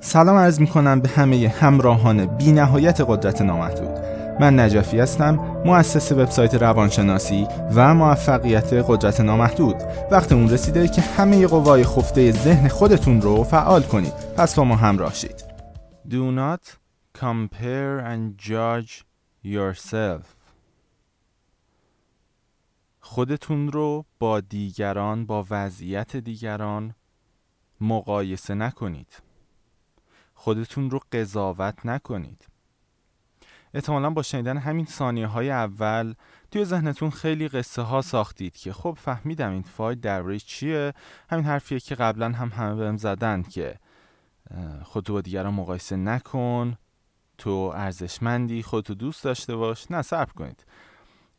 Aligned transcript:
سلام 0.00 0.36
عرض 0.36 0.60
می 0.60 0.66
کنم 0.66 1.00
به 1.00 1.08
همه 1.08 1.48
همراهان 1.48 2.26
بی 2.26 2.52
نهایت 2.52 3.00
قدرت 3.00 3.42
نامحدود. 3.42 3.98
من 4.40 4.60
نجفی 4.60 5.00
هستم 5.00 5.34
مؤسس 5.64 6.12
وبسایت 6.12 6.54
روانشناسی 6.54 7.46
و 7.74 7.94
موفقیت 7.94 8.72
قدرت 8.72 9.20
نامحدود. 9.20 9.76
وقت 10.10 10.32
اون 10.32 10.50
رسیده 10.50 10.88
که 10.88 11.00
همه 11.00 11.46
قوای 11.46 11.84
خفته 11.84 12.32
ذهن 12.32 12.68
خودتون 12.68 13.20
رو 13.20 13.44
فعال 13.44 13.82
کنید. 13.82 14.12
پس 14.36 14.54
با 14.54 14.64
ما 14.64 14.76
همراه 14.76 15.14
شید. 15.14 15.44
Do 16.08 16.32
not 16.36 16.76
compare 17.20 18.00
and 18.00 18.48
judge 18.48 19.04
yourself. 19.44 20.22
خودتون 23.00 23.72
رو 23.72 24.04
با 24.18 24.40
دیگران 24.40 25.26
با 25.26 25.46
وضعیت 25.50 26.16
دیگران 26.16 26.94
مقایسه 27.80 28.54
نکنید. 28.54 29.27
خودتون 30.38 30.90
رو 30.90 31.00
قضاوت 31.12 31.86
نکنید. 31.86 32.46
احتمالا 33.74 34.10
با 34.10 34.22
شنیدن 34.22 34.56
همین 34.56 34.84
ثانیه 34.84 35.26
های 35.26 35.50
اول 35.50 36.14
توی 36.50 36.64
ذهنتون 36.64 37.10
خیلی 37.10 37.48
قصه 37.48 37.82
ها 37.82 38.02
ساختید 38.02 38.56
که 38.56 38.72
خب 38.72 38.98
فهمیدم 39.00 39.50
این 39.50 39.62
فایل 39.62 40.00
درباره 40.00 40.38
چیه. 40.38 40.92
همین 41.30 41.44
حرفیه 41.44 41.80
که 41.80 41.94
قبلا 41.94 42.32
هم 42.32 42.48
همه 42.48 42.74
بهم 42.74 42.96
زدن 42.96 43.42
که 43.42 43.74
خودتو 44.82 45.12
با 45.12 45.20
دیگران 45.20 45.54
مقایسه 45.54 45.96
نکن. 45.96 46.76
تو 47.38 47.72
ارزشمندی 47.74 48.62
خودتو 48.62 48.94
دوست 48.94 49.24
داشته 49.24 49.56
باش. 49.56 49.90
نه 49.90 50.02
صبر 50.02 50.32
کنید. 50.32 50.64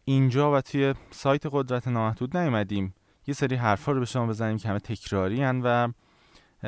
اینجا 0.05 0.53
و 0.53 0.61
توی 0.61 0.93
سایت 1.11 1.43
قدرت 1.51 1.87
نامحدود 1.87 2.37
نیومدیم. 2.37 2.93
یه 3.27 3.33
سری 3.33 3.55
حرفا 3.55 3.91
رو 3.91 3.99
به 3.99 4.05
شما 4.05 4.27
بزنیم 4.27 4.57
که 4.57 4.69
همه 4.69 4.79
تکراری 4.79 5.43
هن 5.43 5.61
و 5.63 5.91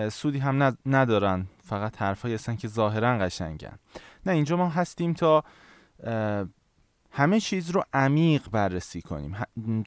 سودی 0.09 0.39
هم 0.39 0.77
ندارن. 0.85 1.47
فقط 1.71 2.01
حرفایی 2.01 2.33
هستن 2.33 2.55
که 2.55 2.67
ظاهرا 2.67 3.17
قشنگن. 3.17 3.79
نه 4.25 4.33
اینجا 4.33 4.57
ما 4.57 4.69
هستیم 4.69 5.13
تا 5.13 5.43
همه 7.11 7.39
چیز 7.39 7.69
رو 7.69 7.83
عمیق 7.93 8.49
بررسی 8.49 9.01
کنیم. 9.01 9.37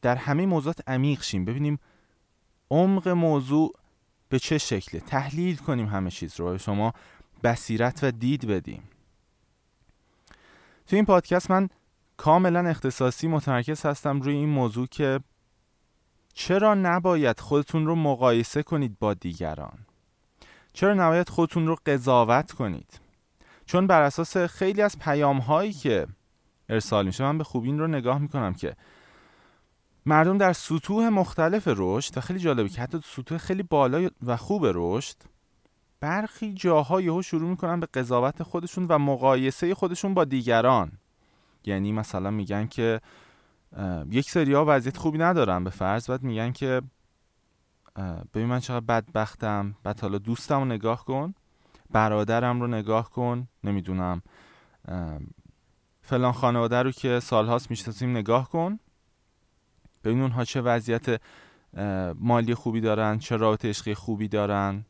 در 0.03 0.17
همه 0.17 0.47
موضوعات 0.47 0.81
عمیق 0.87 1.23
شیم. 1.23 1.45
ببینیم 1.45 1.79
عمق 2.71 3.09
موضوع 3.09 3.75
به 4.29 4.39
چه 4.39 4.59
شکله. 4.59 5.01
تحلیل 5.01 5.57
کنیم 5.57 5.87
همه 5.87 6.11
چیز 6.11 6.41
رو. 6.41 6.51
به 6.51 6.59
شما 6.59 6.93
بصیرت 7.43 8.01
و 8.05 8.11
دید 8.11 8.47
بدیم. 8.47 8.83
تو 10.87 10.97
این 10.97 11.05
پادکست 11.05 11.51
من 11.51 11.69
کاملا 12.17 12.69
اختصاصی 12.69 13.29
متمرکز 13.29 13.87
هستم 13.87 14.21
روی 14.21 14.35
این 14.35 14.49
موضوع 14.49 14.87
که 14.87 15.21
چرا 16.35 16.75
نباید 16.75 17.41
خودتون 17.41 17.87
رو 17.87 17.95
مقایسه 17.95 18.63
کنید 18.63 18.99
با 18.99 19.15
دیگران. 19.15 19.79
چرا 20.75 20.95
نباید 20.95 21.29
خودتون 21.29 21.67
رو 21.67 21.77
قضاوت 21.87 22.53
کنید؟ 22.53 23.01
چون 23.67 23.87
بر 23.87 24.03
اساس 24.03 24.37
خیلی 24.37 24.83
از 24.83 24.99
پیام 24.99 25.39
هایی 25.39 25.73
که 25.73 26.07
ارسال 26.69 27.07
میشه 27.07 27.25
من 27.25 27.39
به 27.39 27.45
خوبی 27.45 27.69
این 27.69 27.79
رو 27.79 27.87
نگاه 27.87 28.19
می‌کنم 28.19 28.55
که 28.55 28.77
مردم 30.07 30.39
در 30.39 30.53
سطوح 30.53 31.09
مختلف 31.09 31.69
رشد 31.77 32.19
و 32.19 32.21
خیلی 32.21 32.39
جالبه 32.39 32.69
که 32.69 32.81
حتی 32.81 33.01
سطوح 33.05 33.39
خیلی 33.39 33.63
بالا 33.63 34.09
و 34.27 34.37
خوب 34.37 34.67
رشد 34.75 35.17
برخی 36.01 36.55
جاها 36.55 37.01
یهو 37.01 37.23
شروع 37.23 37.51
می‌کنن 37.51 37.81
به 37.81 37.87
قضاوت 37.87 38.43
خودشون 38.43 38.87
و 38.89 38.99
مقایسه 38.99 39.75
خودشون 39.75 40.15
با 40.15 40.25
دیگران. 40.25 40.93
یعنی 41.65 41.93
مثلا 41.93 42.31
میگن 42.31 42.67
که 42.67 43.01
یک 44.11 44.31
سری 44.31 44.53
ها 44.53 44.65
وضعیت 44.69 44.97
خوبی 44.97 45.19
ندارن 45.19 45.65
به 45.65 45.71
فرض 45.71 46.11
بعد 46.11 46.23
میگن 46.23 46.53
که 46.53 46.83
ببین 48.35 48.47
من 48.47 48.61
چقدر 48.61 48.81
بدبختم. 48.81 49.75
بعد 49.83 50.01
حالا 50.01 50.19
دوستم 50.19 50.59
رو 50.59 50.65
نگاه 50.65 51.05
کن. 51.05 51.35
برادرم 51.91 52.61
رو 52.61 52.67
نگاه 52.67 53.11
کن. 53.11 53.49
نمی‌دونم. 53.65 54.23
فلان 56.03 56.33
خانواده 56.33 56.83
رو 56.83 56.91
که 56.91 57.21
سالهاست 57.21 57.71
می‌شناسیم 57.71 58.11
نگاه 58.11 58.49
کن. 58.49 58.79
ببین 60.05 60.21
اونها 60.21 60.45
چه 60.45 60.61
وضعیت 60.61 61.21
مالی 62.15 62.55
خوبی 62.55 62.81
دارن 62.81 63.19
چه 63.19 63.37
رابطه 63.37 63.69
عشقی 63.69 63.95
خوبی 63.95 64.29
دارن. 64.29 64.85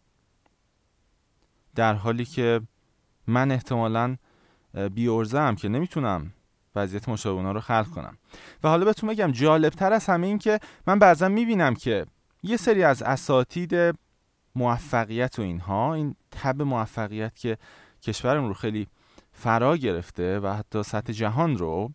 در 1.75 1.95
حالی 1.95 2.25
که 2.25 2.61
من 3.27 3.51
احتمالا 3.51 4.17
بیورزم 4.95 5.55
که 5.55 5.69
نمی‌تونم 5.69 6.33
وضعیت 6.77 7.09
مشابه 7.09 7.53
رو 7.53 7.61
خلق 7.61 7.87
کنم. 7.87 8.19
و 8.63 8.69
حالا 8.69 8.85
بهتون 8.85 9.11
بگم 9.11 9.31
جالبتر 9.31 9.93
از 9.93 10.07
همه 10.07 10.27
این 10.27 10.39
که 10.39 10.61
من 10.87 10.99
بعضا 10.99 11.29
می‌بینم 11.29 11.75
که 11.75 12.07
یه 12.45 12.57
سری 12.57 12.83
از 12.83 13.03
اساتید 13.03 13.75
موفقیت 14.55 15.39
و 15.39 15.43
اینها 15.43 15.95
این 15.95 16.15
تب 16.31 16.63
موفقیت 16.63 17.39
که 17.39 17.59
کشورمون 18.03 18.49
رو 18.49 18.55
خیلی 18.55 18.87
فرا 19.33 19.77
گرفته 19.77 20.41
و 20.41 20.49
حتی 20.49 20.83
سطح 20.83 21.13
جهان 21.13 21.57
رو 21.57 21.91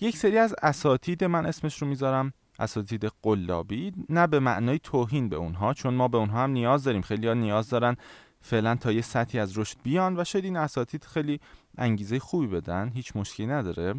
یک 0.00 0.16
سری 0.16 0.38
از 0.38 0.54
اساتید 0.62 1.24
من 1.24 1.46
اسمش 1.46 1.82
رو 1.82 1.88
می‌ذارم 1.88 2.32
اساتید 2.58 3.12
قلابی 3.22 3.92
نه 4.08 4.26
به 4.26 4.40
معنای 4.40 4.78
توهین 4.78 5.28
به 5.28 5.36
اونها 5.36 5.74
چون 5.74 5.94
ما 5.94 6.08
به 6.08 6.18
اونها 6.18 6.42
هم 6.42 6.50
نیاز 6.50 6.84
داریم. 6.84 7.02
خیلی 7.02 7.28
ها 7.28 7.34
نیاز 7.34 7.68
دارن 7.68 7.96
فعلا 8.40 8.74
تا 8.74 8.92
یه 8.92 9.02
سطحی 9.02 9.40
از 9.40 9.58
رشد 9.58 9.76
بیان 9.82 10.20
و 10.20 10.24
شاید 10.24 10.44
این 10.44 10.56
اساتید 10.56 11.04
خیلی 11.04 11.40
انگیزه 11.78 12.18
خوبی 12.18 12.46
بدن 12.46 12.88
هیچ 12.88 13.16
مشکلی 13.16 13.46
نداره. 13.46 13.94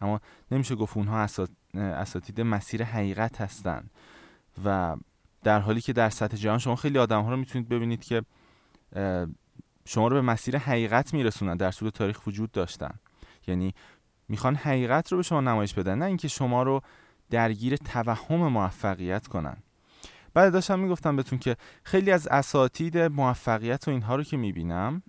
اما 0.00 0.20
نمیشه 0.50 0.74
گفت 0.74 0.96
اونها 0.96 1.26
اساتید 1.74 2.40
مسیر 2.40 2.84
حقیقت 2.84 3.40
هستن 3.40 3.90
و 4.64 4.96
در 5.46 5.60
حالی 5.60 5.80
که 5.80 5.92
در 5.92 6.10
سطح 6.10 6.36
جهان 6.36 6.58
شما 6.58 6.76
خیلی 6.76 6.98
آدم 6.98 7.22
ها 7.22 7.30
رو 7.30 7.36
می‌تونید 7.36 7.68
ببینید 7.68 8.04
که 8.04 8.22
شما 9.84 10.08
رو 10.08 10.16
به 10.16 10.20
مسیر 10.20 10.58
حقیقت 10.58 11.14
میرسونن 11.14 11.56
در 11.56 11.72
طول 11.72 11.90
تاریخ 11.90 12.26
وجود 12.26 12.50
داشتن. 12.52 12.94
یعنی 13.46 13.74
می‌خوان 14.28 14.54
حقیقت 14.54 15.12
رو 15.12 15.16
به 15.16 15.22
شما 15.22 15.40
نمایش 15.40 15.74
بدن 15.74 15.98
نه 15.98 16.04
اینکه 16.04 16.28
شما 16.28 16.62
رو 16.62 16.80
درگیر 17.30 17.76
توهم 17.76 18.48
موفقیت 18.48 19.26
کنن. 19.26 19.56
بعد 20.34 20.52
داشتم 20.52 20.78
می‌گفتم 20.78 21.16
بهتون 21.16 21.38
که 21.38 21.56
خیلی 21.82 22.10
از 22.10 22.28
اساتید 22.28 22.98
موفقیت 22.98 23.88
و 23.88 23.90
اینها 23.90 24.16
رو 24.16 24.22
که 24.22 24.36
می‌بینم 24.36 25.02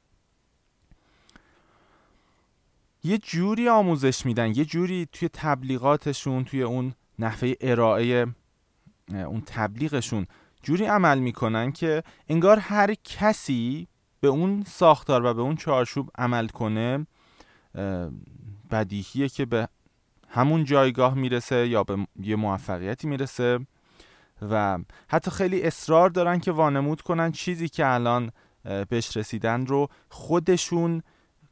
یه 3.04 3.18
جوری 3.18 3.70
آموزش 3.70 4.26
میدن 4.26 4.48
یه 4.48 4.66
جوری 4.66 5.08
توی 5.12 5.30
تبلیغاتشون 5.34 6.44
توی 6.44 6.64
اون 6.64 6.94
نحوه 7.20 7.54
ارائه 7.62 8.28
اون 9.14 9.44
تبلیغشون 9.46 10.28
جوری 10.64 10.86
عمل 10.86 11.20
می‌کنن 11.20 11.72
که 11.72 12.04
انگار 12.30 12.60
هر 12.60 12.94
کسی 12.94 13.88
به 14.20 14.28
اون 14.28 14.64
ساختار 14.68 15.26
و 15.26 15.34
به 15.34 15.42
اون 15.42 15.56
چارچوب 15.56 16.12
عمل 16.18 16.48
کنه 16.48 17.08
بدیهیه 18.72 19.30
که 19.30 19.46
به 19.46 19.68
همون 20.28 20.64
جایگاه 20.64 21.14
می‌رسه 21.14 21.68
یا 21.68 21.84
به 21.84 22.08
یه 22.20 22.36
موفقیتی 22.36 23.08
می‌رسه 23.08 23.60
و 24.42 24.80
حتی 25.08 25.32
خیلی 25.32 25.64
اصرار 25.64 26.10
دارن 26.10 26.40
که 26.40 26.52
وانمود 26.52 27.02
کنن 27.02 27.32
چیزی 27.32 27.70
که 27.70 27.88
الان 27.88 28.32
بهش 28.90 29.18
رسیدن 29.18 29.66
رو 29.66 29.88
خودشون 30.10 31.04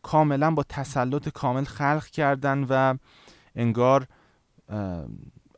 کاملا 0.02 0.52
با 0.52 0.64
تسلط 0.64 1.30
کامل 1.30 1.64
خلق 1.64 2.06
کردن 2.06 2.64
و 2.70 2.98
انگار 3.56 4.08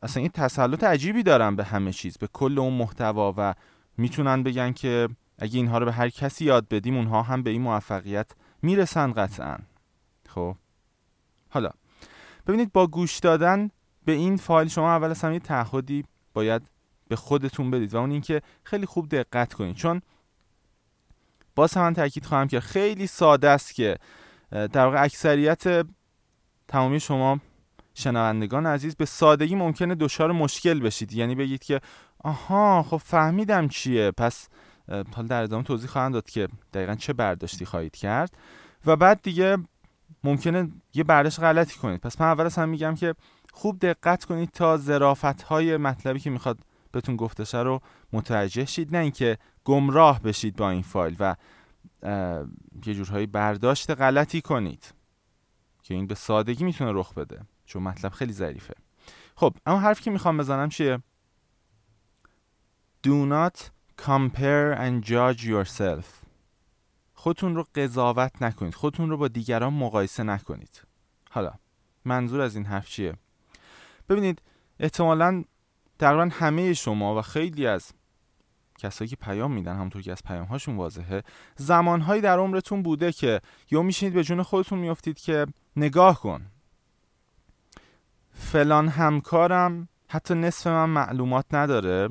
اصلا 0.02 0.20
این 0.20 0.30
تسلط 0.34 0.84
عجیبی 0.84 1.22
دارن 1.22 1.56
به 1.56 1.64
همه 1.64 1.92
چیز 1.92 2.18
به 2.18 2.26
کل 2.26 2.58
اون 2.58 2.72
محتوا 2.72 3.34
و 3.36 3.54
می‌تونن 3.96 4.42
بگن 4.42 4.72
که 4.72 5.08
اگه 5.38 5.56
اینها 5.56 5.78
رو 5.78 5.84
به 5.84 5.92
هر 5.92 6.08
کسی 6.08 6.44
یاد 6.44 6.68
بدیم 6.68 6.96
اونها 6.96 7.22
هم 7.22 7.42
به 7.42 7.50
این 7.50 7.62
موفقیت 7.62 8.30
می‌رسن 8.62 9.12
قطعا. 9.12 9.58
خب؟ 10.28 10.56
حالا 11.50 11.70
ببینید 12.46 12.72
با 12.72 12.86
گوش 12.86 13.18
دادن 13.18 13.70
به 14.04 14.12
این 14.12 14.36
فایل 14.36 14.68
شما 14.68 14.90
اول 14.90 15.10
از 15.10 15.22
همه 15.22 15.34
یه 15.34 15.40
تعهدی 15.40 16.04
باید 16.34 16.62
به 17.08 17.16
خودتون 17.16 17.70
بدید 17.70 17.94
و 17.94 17.96
اون 17.96 18.10
اینکه 18.10 18.42
خیلی 18.64 18.86
خوب 18.86 19.08
دقت 19.08 19.54
کنید. 19.54 19.76
چون 19.76 20.02
باز 21.54 21.74
هم 21.74 21.82
من 21.82 21.94
تاکید 21.94 22.26
خواهم 22.26 22.48
که 22.48 22.60
خیلی 22.60 23.06
ساده 23.06 23.48
است 23.48 23.74
که 23.74 23.98
در 24.50 24.84
واقع 24.84 25.02
اکثریت 25.02 25.86
تمامی 26.68 27.00
شما 27.00 27.40
شنوندگان 27.98 28.66
عزیز 28.66 28.96
به 28.96 29.04
سادگی 29.04 29.54
ممکنه 29.54 29.94
دچار 29.94 30.32
مشکل 30.32 30.80
بشید. 30.80 31.12
یعنی 31.12 31.34
بگید 31.34 31.64
که 31.64 31.80
آها 32.24 32.82
خب 32.82 32.96
فهمیدم 32.96 33.68
چیه. 33.68 34.10
پس 34.10 34.48
حالا 34.88 35.28
در 35.28 35.42
ادامه 35.42 35.64
توضیح 35.64 35.90
خواهم 35.90 36.12
داد 36.12 36.30
که 36.30 36.48
دقیقا 36.72 36.94
چه 36.94 37.12
برداشتی 37.12 37.64
خواهید 37.64 37.96
کرد. 37.96 38.36
و 38.86 38.96
بعد 38.96 39.22
دیگه 39.22 39.56
ممکنه 40.24 40.68
یه 40.94 41.04
برداشت 41.04 41.40
غلطی 41.40 41.78
کنید. 41.78 42.00
پس 42.00 42.20
من 42.20 42.26
اول 42.26 42.44
از 42.44 42.58
هم 42.58 42.68
میگم 42.68 42.94
که 42.94 43.14
خوب 43.52 43.78
دقت 43.78 44.24
کنید 44.24 44.50
تا 44.50 44.76
ظرافت 44.76 45.42
های 45.42 45.76
مطلبی 45.76 46.20
که 46.20 46.30
می‌خواد 46.30 46.58
بهتون 46.92 47.16
گفته 47.16 47.62
رو 47.62 47.80
متوجه 48.12 48.64
شید. 48.64 48.96
نه 48.96 49.02
اینکه 49.02 49.38
گمراه 49.64 50.22
بشید 50.22 50.56
با 50.56 50.70
این 50.70 50.82
فایل 50.82 51.16
و 51.20 51.36
یه 52.86 52.94
جورهایی 52.94 53.26
برداشت 53.26 53.90
غلطی 53.90 54.40
کنید 54.40 54.94
که 55.82 55.94
این 55.94 56.06
به 56.06 56.14
سادگی 56.14 56.64
می‌تونه 56.64 56.92
رخ 56.92 57.14
بده. 57.14 57.40
چون 57.68 57.82
مطلب 57.82 58.12
خیلی 58.12 58.32
ظریفه 58.32 58.74
خب 59.36 59.56
اما 59.66 59.80
حرفی 59.80 60.02
که 60.02 60.10
می‌خوام 60.10 60.36
بزنم 60.36 60.68
چیه؟ 60.68 61.02
Do 63.06 63.26
not 63.30 63.56
compare 64.06 64.74
and 64.74 65.04
judge 65.04 65.42
yourself. 65.44 66.06
خودتون 67.14 67.54
رو 67.54 67.64
قضاوت 67.74 68.42
نکنید. 68.42 68.74
خودتون 68.74 69.10
رو 69.10 69.16
با 69.16 69.28
دیگران 69.28 69.74
مقایسه 69.74 70.22
نکنید. 70.22 70.82
حالا 71.30 71.52
منظور 72.04 72.40
از 72.40 72.56
این 72.56 72.64
حرف 72.64 72.88
چیه؟ 72.88 73.14
ببینید 74.08 74.42
احتمالا 74.80 75.44
تقریبا 75.98 76.28
همه 76.32 76.74
شما 76.74 77.18
و 77.18 77.22
خیلی 77.22 77.66
از 77.66 77.92
کسایی 78.78 79.08
که 79.08 79.16
پیام 79.16 79.52
میدن 79.52 79.76
همونطور 79.76 80.02
که 80.02 80.12
از 80.12 80.22
پیام 80.22 80.46
هاشون 80.46 80.76
واضحه 80.76 81.22
زمانهایی 81.56 82.22
در 82.22 82.38
عمرتون 82.38 82.82
بوده 82.82 83.12
که 83.12 83.40
یا 83.70 83.82
میشینید 83.82 84.14
به 84.14 84.24
جون 84.24 84.42
خودتون 84.42 84.78
میافتید 84.78 85.18
که 85.18 85.46
نگاه 85.76 86.20
کن. 86.20 86.46
فلان 88.38 88.88
همکارم 88.88 89.88
حتی 90.08 90.34
نصف 90.34 90.66
من 90.66 90.90
معلومات 90.90 91.44
نداره. 91.54 92.08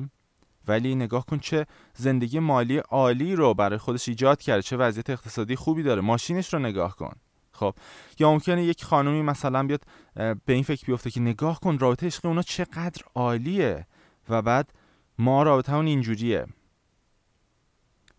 ولی 0.68 0.94
نگاه 0.94 1.26
کن 1.26 1.38
چه 1.38 1.66
زندگی 1.94 2.38
مالی 2.38 2.78
عالی 2.78 3.36
رو 3.36 3.54
برای 3.54 3.78
خودش 3.78 4.08
ایجاد 4.08 4.40
کرده 4.40 4.62
چه 4.62 4.76
وضعیت 4.76 5.10
اقتصادی 5.10 5.56
خوبی 5.56 5.82
داره. 5.82 6.00
ماشینش 6.00 6.54
رو 6.54 6.58
نگاه 6.58 6.96
کن. 6.96 7.12
خب 7.52 7.74
یا 8.18 8.30
ممکنه 8.30 8.64
یک 8.64 8.84
خانومی 8.84 9.22
مثلا 9.22 9.62
بیاد 9.66 9.82
به 10.14 10.52
این 10.52 10.62
فکر 10.62 10.86
بیفته 10.86 11.10
که 11.10 11.20
نگاه 11.20 11.60
کن 11.60 11.78
رابطه 11.78 12.06
عشقی 12.06 12.28
اونا 12.28 12.42
چقدر 12.42 13.02
عالیه 13.14 13.86
و 14.28 14.42
بعد 14.42 14.72
ما 15.18 15.42
رابطه 15.42 15.74
اون 15.74 15.86
اینجوریه. 15.86 16.46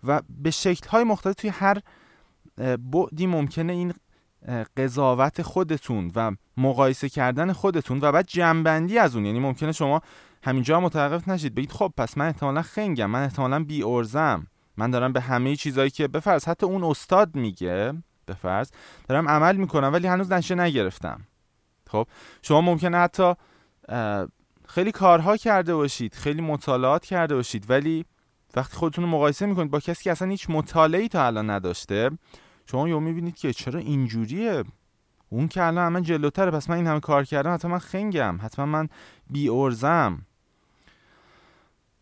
و 0.03 0.21
به 0.29 0.51
شکل 0.51 0.89
های 0.89 1.03
مختلف 1.03 1.35
توی 1.35 1.49
هر 1.49 1.81
بعدی 2.77 3.27
ممکنه 3.27 3.73
این 3.73 3.93
قضاوت 4.77 5.41
خودتون 5.41 6.11
و 6.15 6.31
مقایسه 6.59 7.09
کردن 7.09 7.53
خودتون 7.53 7.99
و 8.01 8.11
بعد 8.11 8.27
جنبندی 8.27 8.97
از 8.97 9.15
اون. 9.15 9.25
یعنی 9.25 9.39
ممکنه 9.39 9.71
شما 9.71 10.01
همینجا 10.43 10.79
متوقف 10.79 11.27
نشید. 11.27 11.55
بگید 11.55 11.71
خب 11.71 11.93
پس 11.97 12.17
من 12.17 12.25
احتمالا 12.25 12.61
خنگم 12.61 13.05
من 13.09 13.23
احتمالا 13.23 13.63
بی 13.63 13.83
ارزم 13.83 14.47
من 14.77 14.91
دارم 14.91 15.13
به 15.13 15.21
همه 15.21 15.55
چیزایی 15.55 15.89
که 15.89 16.07
بفرض 16.07 16.45
حتی 16.45 16.65
اون 16.65 16.83
استاد 16.83 17.35
میگه 17.35 17.93
بفرض 18.27 18.71
دارم 19.07 19.29
عمل 19.29 19.55
می‌کنم 19.55 19.93
ولی 19.93 20.07
هنوز 20.07 20.31
نشه 20.31 20.55
نگرفتم. 20.55 21.21
خب 21.87 22.07
شما 22.41 22.61
ممکنه 22.61 22.97
حتی 22.97 23.33
خیلی 24.67 24.91
کارها 24.91 25.37
کرده 25.37 25.75
باشید 25.75 26.13
خیلی 26.13 26.41
مطالعات 26.41 27.05
کرده 27.05 27.35
باشید 27.35 27.69
ولی 27.69 28.05
وقتی 28.55 28.77
خودتون 28.77 29.03
رو 29.03 29.09
مقایسه 29.09 29.45
می‌کنید 29.45 29.71
با 29.71 29.79
کسی 29.79 30.03
که 30.03 30.11
اصلا 30.11 30.27
هیچ 30.27 30.49
مطالعی 30.49 31.07
تا 31.07 31.25
الان 31.25 31.49
نداشته 31.49 32.11
شما 32.65 32.89
یهو 32.89 32.99
می‌بینید 32.99 33.35
که 33.35 33.53
چرا 33.53 33.79
اینجوریه؟ 33.79 34.63
اون 35.29 35.47
که 35.47 35.63
الان 35.63 35.93
من 35.93 36.01
جلوتره 36.01 36.51
پس 36.51 36.69
من 36.69 36.75
این 36.75 36.87
همه 36.87 36.99
کار 36.99 37.23
کردم 37.25 37.53
حتما 37.53 37.71
من 37.71 37.79
خنگم. 37.79 38.39
حتما 38.41 38.65
من 38.65 38.89
بی 39.29 39.49
ارزم 39.49 40.21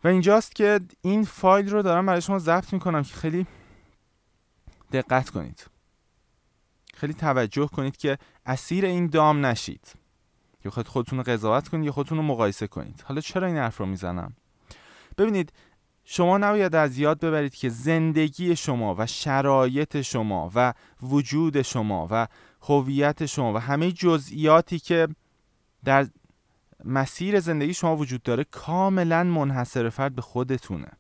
و 0.04 0.08
اینجاست 0.08 0.56
که 0.56 0.80
این 1.02 1.24
فایل 1.24 1.70
رو 1.70 1.82
دارم 1.82 2.06
برای 2.06 2.22
شما 2.22 2.40
ضبط 2.40 2.74
می‌کنم 2.74 3.04
که 3.04 3.16
خیلی 3.16 3.48
دقت 4.92 5.30
کنید. 5.30 5.66
خیلی 6.94 7.14
توجه 7.14 7.68
کنید 7.68 7.98
که 7.98 8.18
اسیر 8.46 8.86
این 8.86 9.08
دام 9.08 9.46
نشید. 9.46 9.94
یا 10.66 10.72
خود 10.72 10.88
خودتون 10.88 11.20
رو 11.20 11.24
قضاوت 11.24 11.68
کنید 11.68 11.86
یا 11.86 11.92
خودتون 11.92 12.18
رو 12.18 12.24
مقایسه 12.24 12.68
کنید. 12.68 13.04
حالا 13.08 13.22
چرا 13.22 13.48
این 13.48 13.58
حرف 13.58 13.78
رو 13.78 13.86
می‌زنم؟ 13.86 14.34
ببینید 15.18 15.54
شما 16.04 16.38
نباید 16.38 16.76
از 16.76 16.98
یاد 16.98 17.20
ببرید 17.20 17.56
که 17.56 17.70
زندگی 17.70 18.56
شما 18.56 18.96
و 18.98 19.06
شرایط 19.06 20.02
شما 20.02 20.52
و 20.56 20.74
وجود 21.02 21.62
شما 21.62 22.08
و 22.12 22.28
هویت 22.68 23.26
شما 23.26 23.54
و 23.54 23.58
همه 23.58 23.92
جزئیاتی 23.92 24.80
که 24.80 25.08
در 25.84 26.08
مسیر 26.86 27.40
زندگی 27.40 27.74
شما 27.74 27.96
وجود 27.96 28.24
داره 28.24 28.44
کاملا 28.44 29.24
منحصر 29.24 29.90
فرد 29.90 30.16
به 30.16 30.22
خودتونه. 30.22 30.92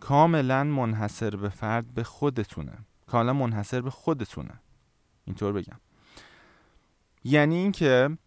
کاملا 0.00 0.64
منحصر 0.64 1.36
به 1.36 1.48
فرد 1.48 1.94
به 1.94 2.04
خودتونه. 2.04 2.78
کاملا 3.06 3.32
منحصر 3.32 3.80
به 3.80 3.90
خودتونه. 3.90 4.60
اینطور 5.24 5.52
بگم. 5.52 5.80
یعنی 7.24 7.56
اینکه 7.56 8.18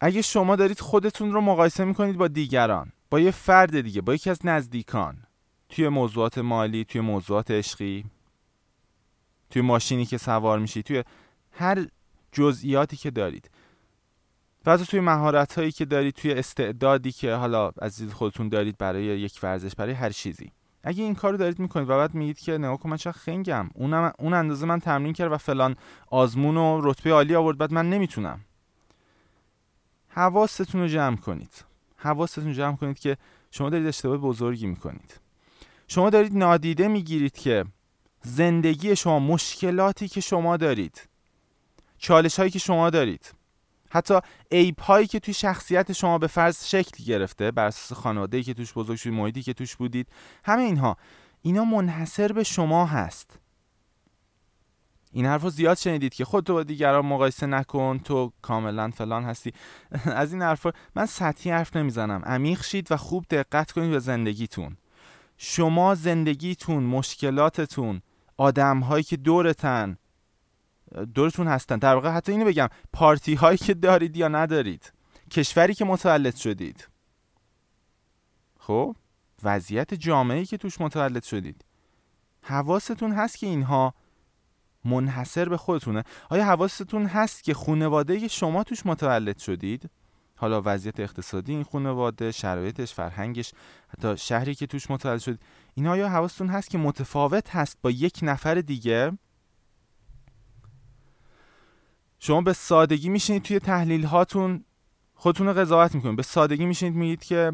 اگه 0.00 0.22
شما 0.22 0.56
دارید 0.56 0.80
خودتون 0.80 1.32
رو 1.32 1.40
مقایسه 1.40 1.84
می‌کنید 1.84 2.16
با 2.16 2.28
دیگران 2.28 2.92
با 3.10 3.20
یه 3.20 3.30
فرد 3.30 3.80
دیگه 3.80 4.00
با 4.00 4.14
یکی 4.14 4.30
از 4.30 4.46
نزدیکان 4.46 5.26
توی 5.68 5.88
موضوعات 5.88 6.38
مالی 6.38 6.84
توی 6.84 7.00
موضوعات 7.00 7.50
عشقی 7.50 8.04
توی 9.54 9.62
ماشینی 9.62 10.06
که 10.06 10.18
سوار 10.18 10.58
میشید 10.58 10.84
توی 10.84 11.04
هر 11.52 11.86
جزئیاتی 12.32 12.96
که 12.96 13.10
دارید. 13.10 13.50
و 14.66 14.76
توی 14.76 15.00
مهارت 15.00 15.58
هایی 15.58 15.72
که 15.72 15.84
دارید 15.84 16.14
توی 16.14 16.32
استعدادی 16.32 17.12
که 17.12 17.34
حالا 17.34 17.72
از 17.78 18.02
خودتون 18.12 18.48
دارید 18.48 18.78
برای 18.78 19.04
یک 19.04 19.38
ورزش 19.42 19.74
برای 19.74 19.92
هر 19.92 20.10
چیزی. 20.10 20.52
اگه 20.82 21.02
این 21.02 21.14
کارو 21.14 21.36
دارید 21.36 21.58
می‌کنید 21.58 21.90
و 21.90 21.96
بعد 21.96 22.14
میگید 22.14 22.38
که 22.38 22.58
نگاه 22.58 22.76
کن 22.76 22.90
من 22.90 22.96
چه 22.96 23.12
خنگم؟ 23.12 23.70
اونم 23.74 24.12
اون 24.18 24.34
اندازه 24.34 24.66
من 24.66 24.80
تمرین 24.80 25.12
کرد 25.12 25.32
و 25.32 25.38
فلان 25.38 25.76
آزمون 26.06 26.56
و 26.56 26.80
رتبه 26.90 27.12
عالی 27.12 27.34
آورد 27.34 27.58
بعد 27.58 27.72
من 27.72 27.90
نمی‌تونم. 27.90 28.40
حواستون 30.08 30.80
رو 30.80 30.88
جمع 30.88 31.16
کنید. 31.16 31.64
حواستون 31.96 32.52
جمع 32.52 32.76
کنید 32.76 32.98
که 32.98 33.16
شما 33.50 33.70
دارید 33.70 33.86
اشتباه 33.86 34.16
بزرگی 34.16 34.66
می‌کنید. 34.66 35.20
شما 35.88 36.10
دارید 36.10 36.36
نادیده 36.36 36.88
می‌گیرید 36.88 37.36
که 37.36 37.64
زندگی 38.24 38.96
شما 38.96 39.18
مشکلاتی 39.18 40.08
که 40.08 40.20
شما 40.20 40.56
دارید 40.56 41.08
چالش 41.98 42.38
هایی 42.38 42.50
که 42.50 42.58
شما 42.58 42.90
دارید 42.90 43.34
حتی 43.90 44.14
ایپ 44.50 44.82
هایی 44.82 45.06
که 45.06 45.20
توی 45.20 45.34
شخصیت 45.34 45.92
شما 45.92 46.18
به 46.18 46.26
فرض 46.26 46.66
شکل 46.66 47.04
گرفته 47.04 47.50
بر 47.50 47.66
اساس 47.66 47.98
خانواده 47.98 48.42
که 48.42 48.54
توش 48.54 48.72
بزرگ 48.72 48.96
شدید 48.96 49.12
محیطی 49.12 49.42
که 49.42 49.52
توش 49.52 49.76
بودید 49.76 50.08
همه 50.44 50.62
اینها 50.62 50.96
اینا 51.42 51.64
منحصر 51.64 52.32
به 52.32 52.44
شما 52.44 52.86
هست. 52.86 53.38
این 55.12 55.26
حرف 55.26 55.42
رو 55.42 55.50
زیاد 55.50 55.76
شنیدید 55.76 56.14
که 56.14 56.24
خودتو 56.24 56.52
با 56.54 56.62
دیگران 56.62 57.06
مقایسه 57.06 57.46
نکن 57.46 57.98
تو 57.98 58.32
کاملا 58.42 58.90
فلان 58.90 59.24
هستی. 59.24 59.52
از 60.04 60.32
این 60.32 60.42
حرف 60.42 60.66
من 60.94 61.06
سطحی 61.06 61.50
حرف 61.50 61.76
نمی‌زنم. 61.76 62.22
عمیق 62.24 62.62
شید 62.62 62.92
و 62.92 62.96
خوب 62.96 63.24
دقت 63.30 63.72
کنید 63.72 63.90
به 63.90 63.98
زندگیتون. 63.98 64.76
شما 65.36 65.94
زندگیتون 65.94 66.82
مشکلاتتون 66.82 68.02
آدم 68.36 68.80
هایی 68.80 69.04
که 69.04 69.16
دورتن 69.16 69.96
دورتون 71.14 71.48
هستن. 71.48 71.78
در 71.78 71.94
واقع 71.94 72.10
حتی 72.10 72.32
اینو 72.32 72.44
بگم 72.44 72.68
پارتی 72.92 73.34
هایی 73.34 73.58
که 73.58 73.74
دارید 73.74 74.16
یا 74.16 74.28
ندارید 74.28 74.92
کشوری 75.30 75.74
که 75.74 75.84
متولد 75.84 76.36
شدید. 76.36 76.88
خب؟ 78.58 78.96
وضعیت 79.42 79.94
جامعه 79.94 80.44
که 80.44 80.56
توش 80.56 80.80
متولد 80.80 81.22
شدید. 81.22 81.64
حواستون 82.42 83.12
هست 83.12 83.38
که 83.38 83.46
اینها 83.46 83.94
منحصر 84.84 85.48
به 85.48 85.56
خودتونه. 85.56 86.04
آیا 86.30 86.44
حواستون 86.44 87.06
هست 87.06 87.44
که 87.44 87.54
خانواده 87.54 88.28
شما 88.28 88.64
توش 88.64 88.86
متولد 88.86 89.38
شدید 89.38 89.90
حالا 90.36 90.62
وضعیت 90.64 91.00
اقتصادی 91.00 91.52
این 91.52 91.62
خانواده 91.62 92.32
شرایطش 92.32 92.94
فرهنگش 92.94 93.52
حتی 93.88 94.16
شهری 94.16 94.54
که 94.54 94.66
توش 94.66 94.90
متولد 94.90 95.20
شدید 95.20 95.40
اینا 95.74 95.90
آیا 95.90 96.08
حواستون 96.08 96.48
هست 96.48 96.70
که 96.70 96.78
متفاوت 96.78 97.56
هست 97.56 97.78
با 97.82 97.90
یک 97.90 98.18
نفر 98.22 98.54
دیگه. 98.54 99.18
شما 102.18 102.40
به 102.40 102.52
سادگی 102.52 103.08
میشینید 103.08 103.42
توی 103.42 103.58
تحلیل 103.58 104.04
هاتون. 104.04 104.64
خودتون 105.14 105.46
رو 105.46 105.52
قضاوت 105.52 105.94
می‌کنید. 105.94 106.16
به 106.16 106.22
سادگی 106.22 106.66
میشینید 106.66 106.94
میگید 106.94 107.24
که 107.24 107.52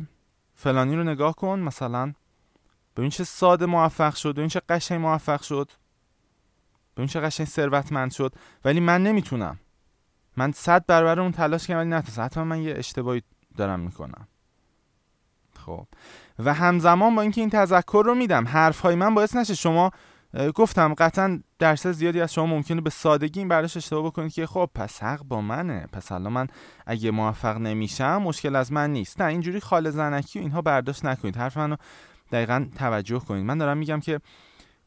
فلانی 0.54 0.96
رو 0.96 1.04
نگاه 1.04 1.34
کن 1.34 1.60
مثلا. 1.60 2.12
ببین 2.96 3.10
چه 3.10 3.24
ساده 3.24 3.66
موفق 3.66 4.14
شد 4.14 4.34
ببین 4.34 4.48
چه 4.48 4.60
قشنگ 4.68 5.00
موفق 5.00 5.42
شد. 5.42 5.70
ببین 6.96 7.06
چه 7.06 7.20
قشنگ 7.20 7.46
ثروتمند 7.46 8.12
شد. 8.12 8.34
ولی 8.64 8.80
من 8.80 9.02
نمی‌تونم. 9.02 9.58
من 10.36 10.52
صد 10.52 10.86
برابر 10.86 11.20
اون 11.20 11.32
تلاش 11.32 11.66
کردم 11.66 11.80
ولی 11.80 11.90
نتونستم. 11.90 12.22
حتما 12.22 12.44
من 12.44 12.62
یه 12.62 12.74
اشتباهی 12.76 13.22
دارم 13.56 13.80
می‌کنم. 13.80 14.28
خب. 15.67 15.87
و 16.38 16.55
همزمان 16.55 17.14
با 17.14 17.23
اینکه 17.23 17.40
این 17.40 17.50
تذکر 17.50 18.02
رو 18.07 18.14
میدم 18.14 18.49
حرف 18.49 18.81
های 18.81 18.95
من 18.95 19.14
باعث 19.14 19.37
نشه 19.37 19.55
شما 19.55 19.90
گفتم 20.55 20.95
قطعا 20.95 21.40
درصد 21.59 21.93
زیادی 21.93 22.21
از 22.21 22.33
شما 22.33 22.47
ممکنه 22.47 22.81
به 22.81 22.90
سادگی 22.90 23.40
این 23.40 23.49
برداشت 23.49 23.76
اشتباه 23.76 24.05
بکنید 24.05 24.33
که 24.33 24.47
خب 24.47 24.71
پس 24.75 25.02
حق 25.02 25.23
با 25.23 25.40
منه. 25.40 25.87
پس 25.93 26.12
الان 26.12 26.33
من 26.33 26.47
اگه 26.87 27.11
موفق 27.11 27.57
نمیشم 27.57 28.17
مشکل 28.23 28.57
از 28.57 28.73
من 28.73 28.93
نیست. 28.93 29.21
نه 29.21 29.29
اینجوری 29.29 29.61
خال 29.61 29.90
زنکی 29.90 30.38
و 30.38 30.43
اینها 30.43 30.62
برداشت 30.62 31.05
نکنید. 31.05 31.37
حرف 31.37 31.57
منو 31.57 31.76
دقیقا 32.33 32.67
توجه 32.79 33.19
کنید. 33.19 33.45
من 33.45 33.59
دارم 33.59 33.79
میگم 33.79 34.00
که 34.00 34.21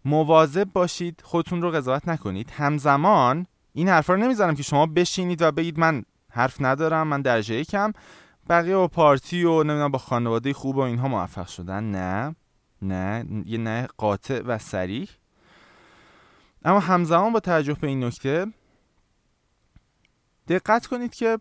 مواظب 0.06 0.68
باشید 0.74 1.22
خودتون 1.24 1.62
رو 1.62 1.72
قضاوت 1.72 2.08
نکنید. 2.08 2.52
همزمان 2.52 3.46
این 3.74 3.90
حرفا 3.90 4.14
رو 4.14 4.20
نمی‌زنم 4.20 4.56
که 4.56 4.64
شما 4.64 4.86
بشینید 4.86 5.42
و 5.42 5.52
بگید 5.52 5.80
من 5.80 6.04
حرف 6.30 6.62
ندارم 6.62 7.08
من 7.08 7.22
درجه 7.22 7.56
یکم. 7.56 7.94
بقیه 8.50 8.76
با 8.76 8.88
پارتی 8.88 9.44
و 9.44 9.64
نمی‌دونم 9.64 9.92
با 9.92 10.00
خانواده 10.00 10.54
خوب 10.54 10.76
و 10.76 10.80
اینها 10.80 11.08
موفق 11.08 11.48
شدن. 11.48 11.84
نه. 11.84 12.36
نه. 12.82 13.26
یه 13.46 13.58
نه 13.58 13.88
قاطع 13.98 14.42
و 14.42 14.58
سریح. 14.58 15.10
اما 16.66 16.80
همزمان 16.80 17.34
با 17.34 17.40
توجه 17.40 17.74
به 17.74 17.88
این 17.88 18.04
نکته 18.04 18.48
دقت 20.48 20.86
کنید 20.86 21.16
که 21.16 21.38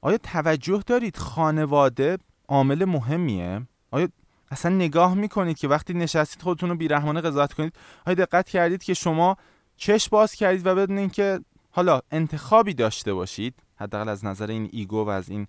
آیا 0.00 0.18
توجه 0.18 0.82
دارید 0.86 1.16
خانواده 1.16 2.18
عامل 2.48 2.84
مهمیه؟ 2.84 3.66
آیا 3.90 4.08
اصلا 4.50 4.74
نگاه 4.74 5.14
می‌کنید 5.14 5.58
که 5.58 5.68
وقتی 5.68 5.94
نشستید 5.94 6.42
خودتون 6.42 6.68
رو 6.70 6.76
بیرحمانه 6.76 7.20
قضاوت 7.20 7.52
کنید 7.52 7.76
های 8.06 8.14
دقت 8.14 8.48
کردید 8.48 8.82
که 8.82 8.94
شما 8.94 9.36
چش 9.76 10.08
باز 10.08 10.34
کردید 10.34 10.66
و 10.66 10.74
بدونید 10.74 11.12
که 11.12 11.40
حالا 11.70 12.00
انتخابی 12.10 12.74
داشته 12.74 13.14
باشید؟ 13.14 13.54
حداقل 13.80 14.08
از 14.08 14.24
نظر 14.24 14.46
این 14.46 14.68
ایگو 14.72 15.04
و 15.04 15.08
از 15.08 15.28
این 15.28 15.46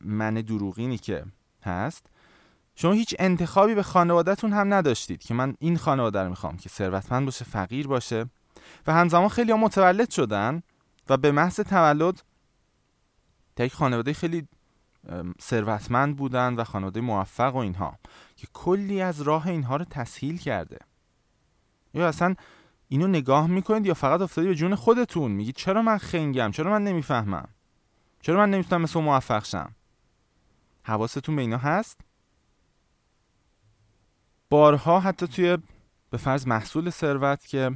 من 0.00 0.34
دروغینی 0.34 0.98
که 0.98 1.24
هست 1.62 2.06
شما 2.74 2.92
هیچ 2.92 3.14
انتخابی 3.18 3.74
به 3.74 3.82
خانوادهتون 3.82 4.52
هم 4.52 4.74
نداشتید 4.74 5.22
که 5.22 5.34
من 5.34 5.54
این 5.58 5.76
خانواده 5.76 6.22
رو 6.22 6.28
می‌خوام 6.28 6.56
که 6.56 6.68
ثروتمند 6.68 7.24
باشه 7.24 7.44
فقیر 7.44 7.88
باشه. 7.88 8.26
و 8.86 8.92
همزمان 8.92 9.28
خیلی 9.28 9.52
ها 9.52 9.56
متولد 9.56 10.10
شدن 10.10 10.62
و 11.08 11.16
به 11.16 11.32
محض 11.32 11.60
تولد 11.60 12.22
تا 13.56 13.64
یک 13.64 13.74
خانواده 13.74 14.12
خیلی 14.12 14.48
ثروتمند 15.40 16.16
بودن 16.16 16.54
و 16.54 16.64
خانواده 16.64 17.00
موفق 17.00 17.54
و 17.54 17.58
اینها 17.58 17.98
که 18.36 18.46
کلی 18.52 19.02
از 19.02 19.20
راه 19.20 19.46
اینها 19.46 19.76
رو 19.76 19.84
تسهیل 19.84 20.38
کرده. 20.38 20.78
یا 21.94 22.08
اصلا 22.08 22.34
اینو 22.92 23.06
نگاه 23.06 23.46
می‌کنید 23.46 23.86
یا 23.86 23.94
فقط 23.94 24.20
افتادی 24.20 24.48
به 24.48 24.54
جون 24.54 24.74
خودتون؟ 24.74 25.32
میگید 25.32 25.54
چرا 25.56 25.82
من 25.82 25.98
خنگم؟ 25.98 26.50
چرا 26.50 26.70
من 26.70 26.84
نمی‌فهمم؟ 26.84 27.48
چرا 28.20 28.38
من 28.38 28.50
نمی‌تونم 28.50 28.82
مثل 28.82 29.00
موفق 29.00 29.44
شم؟ 29.44 29.74
حواستون 30.82 31.36
به 31.36 31.42
اینا 31.42 31.56
هست؟ 31.56 32.00
بارها 34.50 35.00
حتی 35.00 35.26
توی 35.26 35.58
به 36.10 36.16
فرض 36.16 36.46
محصول 36.46 36.90
ثروت 36.90 37.46
که 37.46 37.70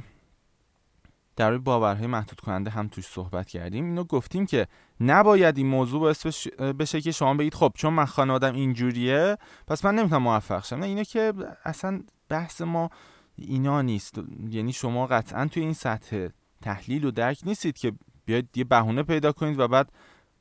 در 1.35 1.49
روی 1.49 1.59
باورهای 1.59 2.07
محدود 2.07 2.39
کننده 2.39 2.69
هم 2.69 2.87
توش 2.87 3.07
صحبت 3.07 3.47
کردیم 3.47 3.85
اینو 3.85 4.03
گفتیم 4.03 4.45
که 4.45 4.67
نباید 4.99 5.57
این 5.57 5.67
موضوع 5.67 6.01
باعث 6.01 6.47
بشه 6.79 7.01
که 7.01 7.11
شما 7.11 7.33
بگید 7.33 7.53
خب 7.53 7.71
چون 7.75 7.93
من 7.93 8.05
خانوادم 8.05 8.53
اینجوریه 8.53 9.37
پس 9.67 9.85
من 9.85 9.95
نمی‌تونم 9.95 10.21
موفق 10.21 10.65
شم. 10.65 10.75
نه 10.75 10.85
اینو 10.85 11.03
که 11.03 11.33
اصلا 11.65 12.01
بحث 12.29 12.61
ما 12.61 12.89
اینا 13.37 13.81
نیست. 13.81 14.21
یعنی 14.49 14.73
شما 14.73 15.07
قطعا 15.07 15.45
توی 15.45 15.63
این 15.63 15.73
سطح 15.73 16.27
تحلیل 16.61 17.05
و 17.05 17.11
درک 17.11 17.39
نیستید 17.45 17.77
که 17.77 17.91
بیاید 18.25 18.49
یه 18.55 18.63
بهونه 18.63 19.03
پیدا 19.03 19.31
کنید 19.31 19.59
و 19.59 19.67
بعد 19.67 19.91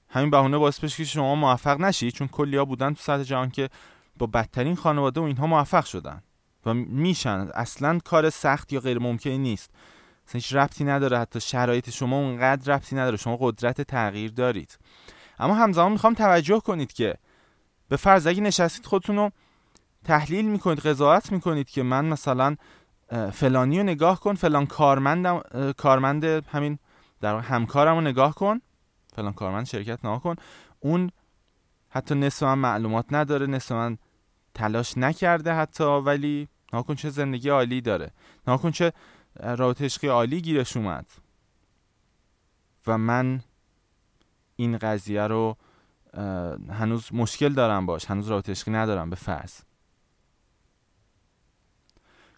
همین 0.09 0.31
بهونه 0.31 0.59
باعث 0.59 0.81
بشه 0.81 0.97
که 0.97 1.05
شما 1.05 1.35
موفق 1.35 1.81
نشید 1.81 2.12
چون 2.12 2.29
کلیا 2.29 2.65
بودن 2.65 2.95
تو 2.95 3.03
سطح 3.03 3.23
جهان 3.23 3.50
که 3.50 3.69
با 4.19 4.26
بدترین 4.26 4.76
خانواده 4.76 5.21
و 5.21 5.25
اینها 5.25 5.47
موفق 5.47 5.85
شدن 5.85 6.23
و 6.67 6.75
میشن. 6.75 7.49
اصلا 7.55 7.99
کار 8.05 8.31
سخت 8.31 8.73
یا 8.73 8.81
غیر 8.81 8.99
ممکنی 8.99 9.38
نیست. 9.38 9.71
اصلا 10.29 10.38
هیچ 10.38 10.55
ربطی 10.55 10.85
نداره. 10.85 11.19
حتی 11.19 11.41
شرایط 11.41 11.91
شما 11.91 12.17
اونقدر 12.17 12.75
ربطی 12.75 12.97
نداره. 12.97 13.17
شما 13.17 13.37
قدرت 13.41 13.81
تغییر 13.81 14.31
دارید. 14.31 14.79
اما 15.38 15.55
همزمان 15.55 15.93
می‌خوام 15.93 16.15
توجه 16.15 16.61
کنید 16.61 16.93
که 16.93 17.15
به 17.88 17.97
فرض 17.97 18.26
اگه 18.26 18.41
نشستید 18.41 18.87
خودتون 18.87 19.17
رو 19.17 19.31
تحلیل 20.05 20.45
می‌کنید 20.45 20.81
قضاوت 20.81 21.33
می‌کنید 21.33 21.69
که 21.69 21.83
من 21.83 22.05
مثلا 22.05 22.57
فلانی 23.32 23.78
رو 23.78 23.84
نگاه 23.84 24.20
کن 24.20 24.34
فلان 24.34 24.66
کارمندم 24.66 25.42
کارمند 25.76 26.25
همین 26.25 26.78
در 27.20 27.38
همکارم 27.38 27.94
رو 27.94 28.00
نگاه 28.00 28.34
کن. 28.34 28.60
فلان 29.14 29.32
کارمند 29.32 29.66
شرکت 29.66 29.98
نگاه 29.98 30.22
کن. 30.22 30.34
اون 30.80 31.10
حتی 31.88 32.14
نصف 32.14 32.42
من 32.42 32.58
معلومات 32.58 33.06
نداره 33.10 33.46
نصف 33.46 33.72
من 33.72 33.98
تلاش 34.54 34.98
نکرده 34.98 35.54
حتی 35.54 35.84
ولی 35.84 36.48
ناکن 36.72 36.94
چه 36.94 37.10
زندگی 37.10 37.48
عالی 37.48 37.80
داره. 37.80 38.10
ناکن 38.46 38.70
چه 38.70 38.92
رابطه 39.40 39.84
عشقی 39.84 40.08
عالی 40.08 40.40
گیرش 40.40 40.76
اومد. 40.76 41.06
و 42.86 42.98
من 42.98 43.40
این 44.56 44.78
قضیه 44.78 45.22
رو 45.22 45.56
هنوز 46.70 47.14
مشکل 47.14 47.52
دارم 47.52 47.86
باش. 47.86 48.04
هنوز 48.04 48.28
رابطه 48.28 48.70
ندارم 48.70 49.10
به 49.10 49.16
فرض. 49.16 49.60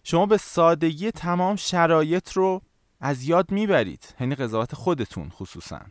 شما 0.03 0.25
به 0.25 0.37
سادگی 0.37 1.11
تمام 1.11 1.55
شرایط 1.55 2.31
رو 2.31 2.61
از 2.99 3.23
یاد 3.23 3.51
می‌برید. 3.51 4.15
یعنی 4.19 4.35
قضاوت 4.35 4.75
خودتون 4.75 5.29
خصوصا. 5.29 5.81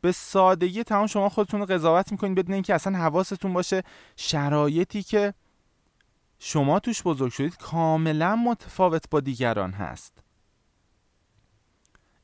به 0.00 0.12
سادگی 0.12 0.84
تمام 0.84 1.06
شما 1.06 1.28
خودتون 1.28 1.60
رو 1.60 1.66
قضاوت 1.66 2.12
می‌کنید 2.12 2.34
بدون 2.34 2.54
اینکه 2.54 2.74
اصلا 2.74 2.98
حواستون 2.98 3.52
باشه 3.52 3.82
شرایطی 4.16 5.02
که 5.02 5.34
شما 6.38 6.80
توش 6.80 7.02
بزرگ 7.02 7.32
شدید 7.32 7.56
کاملا 7.56 8.36
متفاوت 8.36 9.10
با 9.10 9.20
دیگران 9.20 9.72
هست. 9.72 10.22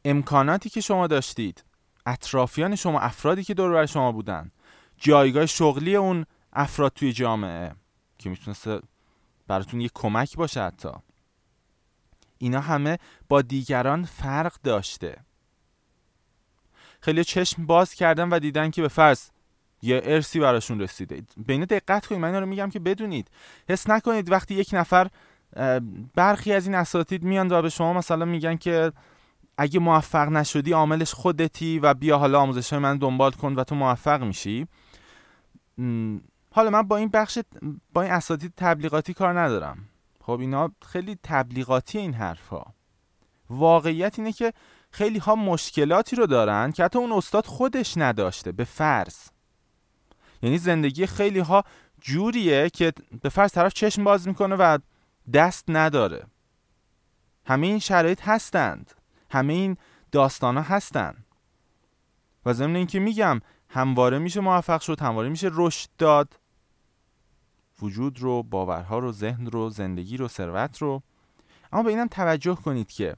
امکاناتی 0.05 0.71
که 0.71 0.81
شما 0.81 1.07
داشتید 1.07 1.65
اطرافیان 2.07 2.77
شما 2.77 3.01
افرادی 3.01 3.45
که 3.45 3.55
دور 3.55 3.73
بر 3.73 3.87
شما 3.87 4.13
بودن 4.13 4.51
جایگاه 4.97 5.47
شغلی 5.47 5.97
اون 5.97 6.27
افراد 6.53 6.93
توی 6.93 7.13
جامعه 7.13 7.73
که 8.19 8.31
می‌تونسته 8.31 8.81
براتون 9.49 9.81
یه 9.81 9.91
کمک 9.95 10.37
باشه 10.37 10.63
حتی. 10.63 10.89
اینا 12.39 12.61
همه 12.61 12.99
با 13.29 13.43
دیگران 13.43 14.05
فرق 14.05 14.53
داشته. 14.63 15.17
خیلی 17.01 17.25
چشم 17.25 17.67
باز 17.67 17.95
کردن 17.95 18.29
و 18.29 18.39
دیدن 18.39 18.71
که 18.71 18.83
به 18.83 18.89
فرض 18.89 19.31
یه 19.83 20.01
ارسی 20.05 20.41
براشون 20.41 20.81
رسیده. 20.81 21.23
به 21.47 21.53
اینو 21.53 21.67
دقت 21.67 22.07
کنید 22.07 22.21
من 22.21 22.35
رو 22.35 22.47
میگم 22.47 22.71
که 22.71 22.79
بدونید. 22.79 23.31
حس 23.69 23.91
نکنید 23.91 24.31
وقتی 24.31 24.55
یک 24.55 24.71
نفر 24.73 25.09
برخی 26.15 26.53
از 26.53 26.67
این 26.67 26.75
اساتید 26.75 27.23
میان 27.23 27.53
و 27.53 27.63
به 27.63 27.69
شما 27.69 27.93
مثلا 27.93 28.25
میگن 28.25 28.57
که 28.57 28.93
اگه 29.59 29.81
موفق 29.81 30.29
نشدی 30.29 30.73
عاملش 30.73 31.15
خودتی 31.15 31.79
و 31.79 31.95
بیا 31.95 32.19
حالا 32.19 32.41
آموزش 32.41 32.73
من 32.73 32.97
دنبال 32.97 33.31
کن 33.31 33.55
و 33.55 33.65
تو 33.65 33.75
موفق 33.75 34.23
میشی. 34.23 34.67
حالا 36.51 36.71
من 36.71 36.83
با 36.83 36.97
این 36.97 37.09
بخش 37.09 37.39
با 37.93 38.03
این 38.03 38.13
اساتید 38.13 38.53
تبلیغاتی 38.57 39.15
کار 39.15 39.41
ندارم. 39.41 39.89
خب 40.21 40.41
اینا 40.41 40.73
خیلی 40.87 41.19
تبلیغاتی 41.23 41.99
این 41.99 42.15
حرف 42.15 42.49
ها 42.49 42.75
واقعیت 43.51 44.19
اینه 44.19 44.33
که 44.33 44.53
خیلی 44.91 45.19
ها 45.19 45.35
مشکلاتی 45.35 46.17
رو 46.17 46.27
دارن 46.27 46.73
که 46.73 46.85
حتی 46.85 46.99
اون 46.99 47.13
استاد 47.13 47.47
خودش 47.47 47.97
نداشته 47.97 48.53
به 48.53 48.65
فرض. 48.65 49.17
یعنی 50.43 50.59
زندگی 50.59 51.07
خیلی 51.07 51.39
ها 51.39 51.65
جوریه 52.01 52.71
که 52.71 52.93
به 53.23 53.29
فرض 53.29 53.53
طرف 53.53 53.75
چشم 53.75 54.05
باز 54.05 54.29
می‌کنه 54.29 54.57
و 54.57 54.79
دست 55.33 55.65
نداره. 55.69 56.27
همه 57.47 57.67
این 57.67 57.79
شرایط 57.79 58.29
هستند. 58.29 58.93
همه 59.31 59.53
این 59.53 59.77
داستان 60.13 60.57
ها 60.57 60.63
هستند 60.63 61.25
و 62.47 62.53
ضمن 62.53 62.77
اینکه 62.77 62.99
میگم 62.99 63.41
همواره 63.69 64.19
میشه 64.19 64.41
موفق 64.41 64.81
شد 64.81 65.01
همواره 65.01 65.29
میشه 65.29 65.51
رشد 65.53 65.89
داد. 65.99 66.41
وجود 67.83 68.21
رو 68.21 68.43
باورها 68.43 68.99
رو 68.99 69.13
ذهن 69.13 69.47
رو 69.47 69.71
زندگی 69.71 70.17
رو 70.17 70.29
ثروت 70.29 70.79
رو. 70.79 71.03
اما 71.73 71.83
به 71.83 71.91
اینم 71.91 72.07
توجه 72.07 72.55
کنید 72.55 72.91
که 72.91 73.17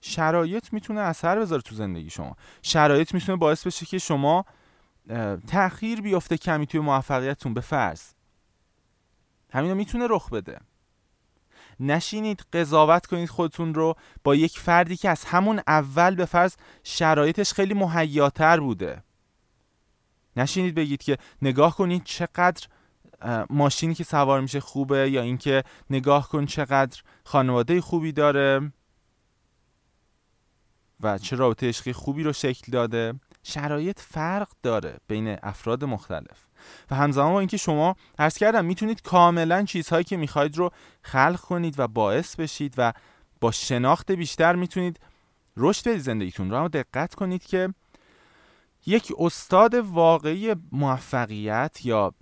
شرایط 0.00 0.72
می‌تونه 0.72 1.00
اثر 1.00 1.40
بذاره 1.40 1.62
تو 1.62 1.74
زندگی 1.74 2.10
شما. 2.10 2.36
شرایط 2.62 3.14
می‌تونه 3.14 3.38
باعث 3.38 3.66
بشه 3.66 3.86
که 3.86 3.98
شما 3.98 4.44
تأخیر 5.46 6.00
بیفته 6.00 6.36
کمی 6.36 6.66
توی 6.66 6.80
موفقیتتون 6.80 7.54
به 7.54 7.60
فرض. 7.60 8.02
همینو 9.52 9.74
می‌تونه 9.74 10.06
رخ 10.10 10.30
بده. 10.30 10.60
نشینید 11.80 12.46
قضاوت 12.52 13.06
کنید 13.06 13.28
خودتون 13.28 13.74
رو 13.74 13.94
با 14.24 14.34
یک 14.34 14.58
فردی 14.58 14.96
که 14.96 15.10
از 15.10 15.24
همون 15.24 15.60
اول 15.66 16.14
به 16.14 16.24
فرض 16.24 16.56
شرایطش 16.82 17.52
خیلی 17.52 17.74
مهیاتر 17.74 18.60
بوده. 18.60 19.02
نشینید 20.36 20.74
بگید 20.74 21.02
که 21.02 21.18
نگاه 21.42 21.76
کنید 21.76 22.04
چقدر 22.04 22.66
ماشینی 23.50 23.94
که 23.94 24.04
سوار 24.04 24.40
میشه 24.40 24.60
خوبه 24.60 25.10
یا 25.10 25.22
اینکه 25.22 25.64
نگاه 25.90 26.28
کن 26.28 26.46
چقدر 26.46 27.02
خانواده 27.24 27.80
خوبی 27.80 28.12
داره 28.12 28.72
و 31.00 31.18
چه 31.18 31.36
رابطه 31.36 31.68
عشقی 31.68 31.92
خوبی 31.92 32.22
رو 32.22 32.32
شکل 32.32 32.72
داده. 32.72 33.14
شرایط 33.48 34.00
فرق 34.00 34.48
داره 34.62 34.96
بین 35.08 35.36
افراد 35.42 35.84
مختلف. 35.84 36.46
و 36.90 36.94
همزمان 36.94 37.32
با 37.32 37.38
اینکه 37.38 37.56
شما 37.56 37.96
عرض 38.18 38.38
کردم 38.38 38.64
می‌تونید 38.64 39.02
کاملا 39.02 39.62
چیزهایی 39.62 40.04
که 40.04 40.16
می‌خواید 40.16 40.58
رو 40.58 40.70
خلق 41.02 41.40
کنید 41.40 41.74
و 41.78 41.88
باعث 41.88 42.36
بشید 42.36 42.74
و 42.78 42.92
با 43.40 43.50
شناخت 43.50 44.12
بیشتر 44.12 44.54
می‌تونید 44.54 45.00
رشد 45.56 45.88
بدید 45.88 46.00
زندگیتون 46.00 46.50
رو 46.50 46.56
اما 46.56 46.68
دقت 46.68 47.14
کنید 47.14 47.44
که 47.44 47.74
یک 48.86 49.12
استاد 49.18 49.74
واقعی 49.74 50.54
موفقیت 50.72 51.80
یا 51.84 52.14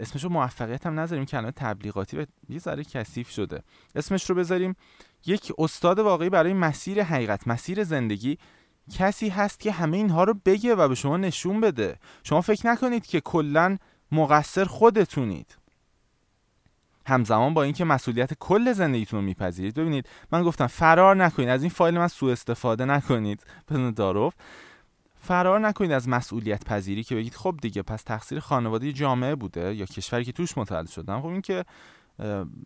اسمش 0.00 0.24
رو 0.24 0.30
موفقیت 0.30 0.86
هم 0.86 1.00
نذاریم 1.00 1.24
کلمه 1.24 1.50
تبلیغاتی 1.50 2.16
و 2.16 2.26
یه 2.48 2.58
ذره 2.58 2.84
کثیف 2.84 3.30
شده. 3.30 3.62
اسمش 3.94 4.30
رو 4.30 4.36
بذاریم 4.36 4.76
یک 5.26 5.52
استاد 5.58 5.98
واقعی 5.98 6.30
برای 6.30 6.52
مسیر 6.52 7.02
حقیقت 7.02 7.48
مسیر 7.48 7.84
زندگی 7.84 8.38
کسی 8.92 9.28
هست 9.28 9.60
که 9.60 9.72
همه 9.72 9.96
اینها 9.96 10.24
رو 10.24 10.34
بگه 10.44 10.74
و 10.74 10.88
به 10.88 10.94
شما 10.94 11.16
نشون 11.16 11.60
بده. 11.60 11.98
شما 12.22 12.40
فکر 12.40 12.66
نکنید 12.66 13.06
که 13.06 13.20
کلا 13.20 13.78
مقصر 14.12 14.64
خودتونید. 14.64 15.56
همزمان 17.06 17.54
با 17.54 17.62
اینکه 17.62 17.84
مسئولیت 17.84 18.34
کل 18.34 18.72
زندگیتون 18.72 19.20
رو 19.20 19.26
میپذیرید. 19.26 19.74
ببینید 19.74 20.08
من 20.32 20.42
گفتم 20.42 20.66
فرار 20.66 21.16
نکنید. 21.16 21.48
از 21.48 21.62
این 21.62 21.70
فایل 21.70 21.98
من 21.98 22.08
سوء 22.08 22.32
استفاده 22.32 22.84
نکنید. 22.84 23.44
بدون 23.68 23.90
داروف 23.90 24.34
فرار 25.20 25.60
نکنید 25.60 25.92
از 25.92 26.08
مسئولیت 26.08 26.64
پذیری 26.64 27.02
که 27.02 27.14
بگید 27.14 27.34
خب 27.34 27.54
دیگه 27.62 27.82
پس 27.82 28.02
تقصیر 28.02 28.40
خانواده 28.40 28.92
جامعه 28.92 29.34
بوده 29.34 29.74
یا 29.74 29.86
کشوری 29.86 30.24
که 30.24 30.32
توش 30.32 30.58
متولد 30.58 30.88
شدم. 30.88 31.20
خب 31.20 31.26
این 31.26 31.40
که 31.40 31.64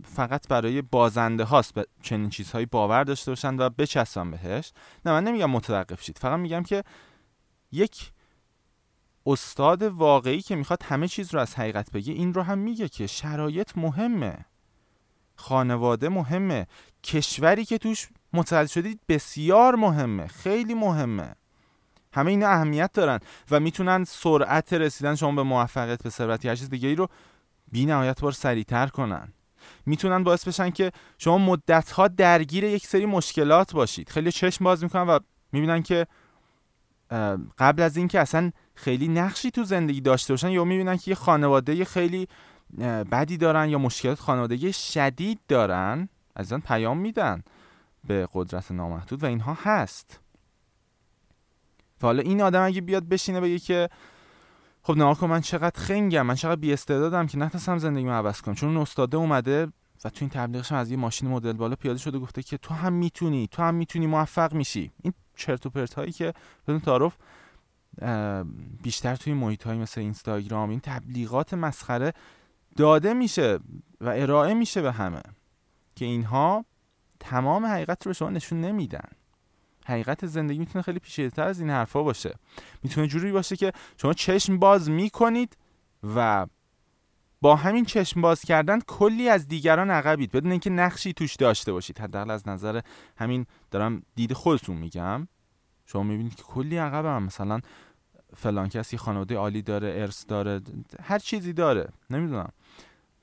فقط 0.04 0.48
برای 0.48 0.82
بازنده 0.82 1.44
هاست 1.44 1.74
به 1.74 1.86
چنین 2.02 2.30
چیزهایی 2.30 2.66
باور 2.66 3.04
داشته 3.04 3.30
باشن 3.30 3.56
و 3.56 3.70
بچسبن 3.70 4.30
بهش. 4.30 4.72
نه 5.04 5.12
من 5.12 5.24
نمیگم 5.24 5.50
متوقف 5.50 6.02
شید. 6.02 6.18
فقط 6.18 6.38
میگم 6.38 6.62
که 6.62 6.84
یک 7.72 8.12
استاد 9.26 9.82
واقعی 9.82 10.40
که 10.40 10.56
می‌خواد 10.56 10.82
همه 10.82 11.08
چیز 11.08 11.34
رو 11.34 11.40
از 11.40 11.54
حقیقت 11.54 11.92
بگه 11.92 12.12
این 12.12 12.34
رو 12.34 12.42
هم 12.42 12.58
میگه 12.58 12.88
که 12.88 13.06
شرایط 13.06 13.70
مهمه. 13.76 14.44
خانواده 15.36 16.08
مهمه. 16.08 16.66
کشوری 17.04 17.64
که 17.64 17.78
توش 17.78 18.08
متولد 18.32 18.66
شدید 18.66 19.00
بسیار 19.08 19.74
مهمه. 19.74 20.26
خیلی 20.26 20.74
مهمه. 20.74 21.34
همه 22.12 22.30
اینا 22.30 22.48
اهمیت 22.48 22.92
دارن 22.92 23.20
و 23.50 23.60
می‌تونن 23.60 24.04
سرعت 24.04 24.72
رسیدن 24.72 25.14
شما 25.14 25.32
به 25.32 25.42
موفقیت 25.42 26.02
به 26.02 26.10
ثروت 26.10 26.46
هر 26.46 26.56
چیز 26.56 26.70
دیگه 26.70 26.88
ای 26.88 26.94
رو 26.94 27.08
بی 27.72 27.86
نهایت 27.86 28.20
بار 28.20 28.32
سریعتر 28.32 28.86
کنن. 28.86 29.32
می‌تونن 29.86 30.24
باعث 30.24 30.48
بشن 30.48 30.70
که 30.70 30.92
شما 31.18 31.38
مدت 31.38 31.90
ها 31.90 32.08
درگیر 32.08 32.64
یک 32.64 32.86
سری 32.86 33.06
مشکلات 33.06 33.72
باشید. 33.72 34.08
خیلی 34.08 34.32
چشم 34.32 34.64
باز 34.64 34.82
می‌کنن 34.82 35.06
و 35.06 35.18
می‌بینن 35.52 35.82
که 35.82 36.06
قبل 37.58 37.82
از 37.82 37.96
اینکه 37.96 38.20
اصلا 38.20 38.50
خیلی 38.74 39.08
نقشی 39.08 39.50
تو 39.50 39.64
زندگی 39.64 40.00
داشته 40.00 40.32
باشن 40.32 40.50
یا 40.50 40.64
می‌بینن 40.64 40.96
که 40.96 41.10
یه 41.10 41.14
خانواده 41.14 41.84
خیلی 41.84 42.28
بدی 43.12 43.36
دارن 43.36 43.68
یا 43.68 43.78
مشکلات 43.78 44.20
خانوادگی 44.20 44.72
شدید 44.72 45.40
دارن 45.48 46.08
آن 46.52 46.60
پیام 46.60 46.98
میدن 46.98 47.42
به 48.04 48.28
قدرت 48.32 48.72
نامحدود 48.72 49.22
و 49.22 49.26
اینها 49.26 49.58
هست. 49.62 50.20
و 52.02 52.06
حالا 52.06 52.22
این 52.22 52.42
آدم 52.42 52.62
اگه 52.62 52.80
بیاد 52.80 53.08
بشینه 53.08 53.40
بگه 53.40 53.58
که 53.58 53.88
خب 54.88 54.96
نه 54.96 55.14
کن 55.14 55.26
من 55.26 55.40
چقدر 55.40 55.80
خنگم 55.80 56.26
من 56.26 56.34
چقدر 56.34 56.60
بی 56.60 56.72
استعدادم 56.72 57.26
که 57.26 57.38
نتونستم 57.38 57.78
زندگی 57.78 58.08
عوض 58.08 58.40
کنم. 58.40 58.54
چون 58.54 58.76
استاده 58.76 59.16
اومده 59.16 59.66
و 60.04 60.10
تو 60.10 60.16
این 60.20 60.28
تبلیغش 60.30 60.72
از 60.72 60.90
یه 60.90 60.96
ماشین 60.96 61.28
مدل 61.28 61.52
بالا 61.52 61.76
پیاده 61.76 61.98
شده 61.98 62.18
گفته 62.18 62.42
که 62.42 62.58
تو 62.58 62.74
هم 62.74 62.92
می‌تونی 62.92 63.48
تو 63.50 63.62
هم 63.62 63.74
می‌تونی 63.74 64.06
موفق 64.06 64.52
میشی. 64.52 64.90
این 65.02 65.12
چرت 65.36 65.66
و 65.66 65.70
پرت 65.70 65.94
هایی 65.94 66.12
که 66.12 66.34
بدون 66.68 66.80
تعارف 66.80 67.16
بیشتر 68.82 69.16
توی 69.16 69.32
محیط 69.32 69.66
های 69.66 69.78
مثل 69.78 70.00
اینستاگرام 70.00 70.70
این 70.70 70.80
تبلیغات 70.80 71.54
مسخره 71.54 72.12
داده 72.76 73.14
میشه 73.14 73.58
و 74.00 74.08
ارائه 74.08 74.54
میشه 74.54 74.82
به 74.82 74.92
همه 74.92 75.22
که 75.96 76.04
اینها 76.04 76.64
تمام 77.20 77.66
حقیقت 77.66 78.06
رو 78.06 78.10
به 78.10 78.14
شما 78.14 78.30
نشون 78.30 78.60
نمیدن. 78.60 79.08
حقیقت 79.90 80.26
زندگی 80.26 80.58
می‌تونه 80.58 80.82
خیلی 80.82 80.98
پیچیده‌تر 80.98 81.42
از 81.42 81.60
این 81.60 81.70
حرفا 81.70 82.02
باشه. 82.02 82.34
می‌تونه 82.82 83.06
جوری 83.06 83.32
باشه 83.32 83.56
که 83.56 83.72
شما 83.96 84.12
چشم 84.12 84.58
باز 84.58 84.90
می‌کنید 84.90 85.56
و 86.14 86.46
با 87.40 87.56
همین 87.56 87.84
چشم 87.84 88.20
باز 88.20 88.40
کردن 88.40 88.80
کلی 88.80 89.28
از 89.28 89.48
دیگران 89.48 89.90
عقبید. 89.90 90.32
بدون 90.32 90.50
اینکه 90.50 90.70
نقشی 90.70 91.12
توش 91.12 91.36
داشته 91.36 91.72
باشید. 91.72 91.98
حداقل 91.98 92.30
از 92.30 92.48
نظر 92.48 92.80
همین 93.16 93.46
دارم 93.70 94.02
دید 94.14 94.32
خودتون 94.32 94.76
میگم. 94.76 95.28
شما 95.86 96.02
می‌بینید 96.02 96.34
که 96.34 96.42
کلی 96.42 96.76
عقب 96.76 97.04
هم 97.04 97.22
مثلا 97.22 97.60
فلان 98.36 98.68
کسی 98.68 98.96
خانواده 98.96 99.36
عالی 99.36 99.62
داره 99.62 99.88
ارث 99.88 100.24
داره 100.28 100.60
هر 101.02 101.18
چیزی 101.18 101.52
داره. 101.52 101.88
نمی‌دونم. 102.10 102.52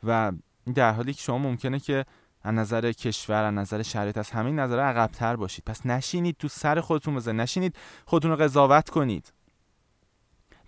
و 0.03 0.31
در 0.75 0.91
حالی 0.91 1.13
که 1.13 1.21
شما 1.21 1.37
ممکنه 1.37 1.79
که 1.79 2.05
از 2.45 2.53
نظر 2.53 2.91
کشور 2.91 3.43
از 3.43 3.53
نظر 3.53 3.81
شرایط 3.81 4.17
از 4.17 4.31
همین 4.31 4.59
نظر 4.59 4.79
عقبتر 4.79 5.35
باشید. 5.35 5.63
پس 5.65 5.85
نشینید 5.85 6.35
تو 6.39 6.47
سر 6.47 6.81
خودتون 6.81 7.15
بزنید 7.15 7.41
نشینید 7.41 7.75
خودتون 8.05 8.31
رو 8.31 8.37
قضاوت 8.37 8.89
کنید. 8.89 9.33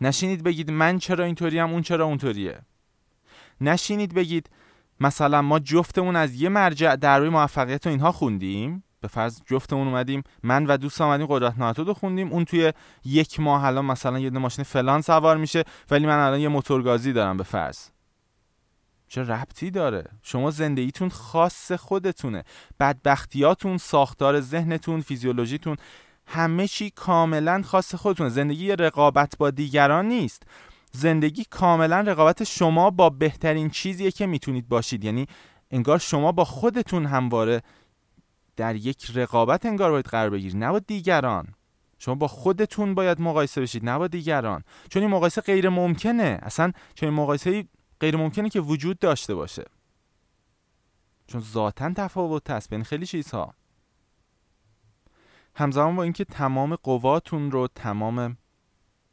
نشینید 0.01 0.43
بگید 0.43 0.72
من 0.72 1.00
چرا 1.00 1.25
اینطوری 1.25 1.60
هم 1.60 1.72
اون 1.72 1.81
چرا 1.81 2.05
اونطوریه. 2.05 2.60
نشینید 3.62 4.13
بگید 4.13 4.50
مثلا 5.00 5.41
ما 5.41 5.60
جفتمون 5.60 6.15
از 6.15 6.41
یه 6.41 6.50
مرجع 6.50 6.96
در 6.96 7.19
روی 7.19 7.29
موفقیت 7.29 7.88
و 7.88 7.89
اینها 7.89 8.12
خوندیم. 8.12 8.83
به 9.01 9.07
فرض 9.07 9.42
جفتمون 9.46 9.87
اومدیم. 9.87 10.24
من 10.44 10.66
و 10.66 10.77
دوست 10.77 11.01
اومدیم 11.01 11.27
قدرت 11.29 11.57
ناتود 11.57 11.87
رو 11.87 11.94
خوندیم. 11.94 12.31
اون 12.31 12.46
توی 12.46 12.74
یک 13.05 13.40
ماه 13.40 13.66
الان 13.66 13.85
مثلا 13.85 14.20
یه 14.20 14.29
ماشین 14.29 14.63
فلان 14.63 15.01
سوار 15.01 15.37
میشه 15.37 15.63
ولی 15.92 16.05
من 16.05 16.20
الان 16.20 16.40
یه 16.40 16.48
موتورگازی 16.48 17.13
دارم 17.13 17.37
به 17.37 17.44
فرض. 17.44 17.90
چه 19.07 19.24
ربطی 19.24 19.72
داره؟ 19.72 20.03
شما 20.24 20.51
زندگیتون 20.51 21.09
خاص 21.09 21.72
خودتونه. 21.72 22.43
بدبختیاتون 22.79 23.77
ساختار 23.77 24.41
ذهنتون 24.41 25.01
فیزیولوژیتون 25.01 25.77
همه 26.25 26.67
چی 26.67 26.89
کاملا 26.89 27.61
خاص 27.65 27.96
خودتونه. 27.96 28.29
زندگی 28.29 28.72
رقابت 28.75 29.37
با 29.37 29.51
دیگران 29.51 30.05
نیست. 30.05 30.43
زندگی 30.91 31.46
کاملا 31.50 32.00
رقابت 32.00 32.43
شما 32.43 32.89
با 32.89 33.09
بهترین 33.09 33.70
چیزیه 33.70 34.11
که 34.11 34.25
می‌تونید 34.25 34.67
باشید. 34.67 35.03
یعنی 35.03 35.27
انگار 35.72 35.98
شما 35.98 36.31
با 36.31 36.46
خودتون 36.46 37.05
همواره 37.05 37.61
در 38.55 38.75
یک 38.75 39.11
رقابت 39.15 39.65
انگار 39.65 39.91
باید 39.91 40.05
قرار 40.05 40.29
بگیرید. 40.29 40.57
نه 40.57 40.72
با 40.72 40.79
دیگران. 40.79 41.48
شما 42.00 42.15
با 42.15 42.27
خودتون 42.27 42.96
باید 42.96 43.22
مقایسه 43.22 43.61
بشید 43.61 43.85
نه 43.85 43.98
با 43.98 44.07
دیگران. 44.07 44.63
چون 44.89 45.01
این 45.01 45.11
مقایسه 45.11 45.41
غیر 45.41 45.70
ممکنه 45.70 46.39
اصلا 46.41 46.72
چون 46.96 47.09
این 47.09 47.20
مقایسه 47.20 47.65
غیر 48.01 48.18
ممکنه 48.18 48.50
که 48.50 48.62
وجود 48.62 49.00
داشته 49.00 49.36
باشه. 49.36 49.66
چون 51.27 51.42
ذاتا 51.42 51.94
تفاوت 51.94 52.50
هست 52.50 52.70
بین 52.70 52.83
خیلی 52.83 53.05
چیزها. 53.05 53.53
همزمان 55.55 55.96
با 55.96 56.03
اینکه 56.03 56.25
تمام 56.25 56.75
قواتون 56.75 57.51
رو 57.51 57.68
تمام 57.68 58.38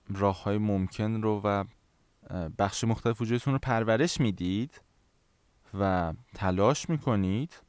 راه 0.08 0.42
های 0.42 0.58
ممکن 0.58 1.22
رو 1.22 1.40
و 1.44 1.64
بخش 2.58 2.84
مختلف 2.84 3.20
وجودتون 3.20 3.52
رو 3.52 3.58
پرورش 3.58 4.20
می‌دید 4.20 4.80
و 5.78 6.12
تلاش 6.34 6.88
می‌کنید 6.88 7.62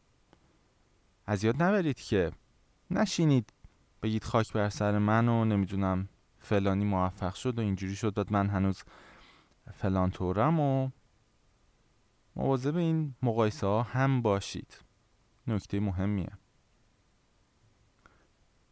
از 1.26 1.44
یاد 1.44 1.64
نبرید 1.64 2.00
که 2.00 2.32
نشینید 2.92 3.54
بگید 4.04 4.24
خاک 4.24 4.54
بر 4.54 4.70
سر 4.70 4.98
من 4.98 5.28
و 5.28 5.46
نمی‌دونم 5.46 6.10
فلانی 6.40 6.86
موفق 6.86 7.34
شد 7.34 7.60
و 7.60 7.62
اینجوری 7.62 7.96
شد 7.96 8.14
بعد 8.14 8.34
من 8.34 8.50
هنوز 8.50 8.84
فلان 9.74 10.12
طورم 10.12 10.60
و 10.60 10.90
مواظب 12.36 12.78
این 12.78 13.16
مقایسه 13.22 13.68
ها 13.68 13.84
هم 13.84 14.22
باشید. 14.22 14.78
نکته 15.48 15.80
مهمیه. 15.80 16.32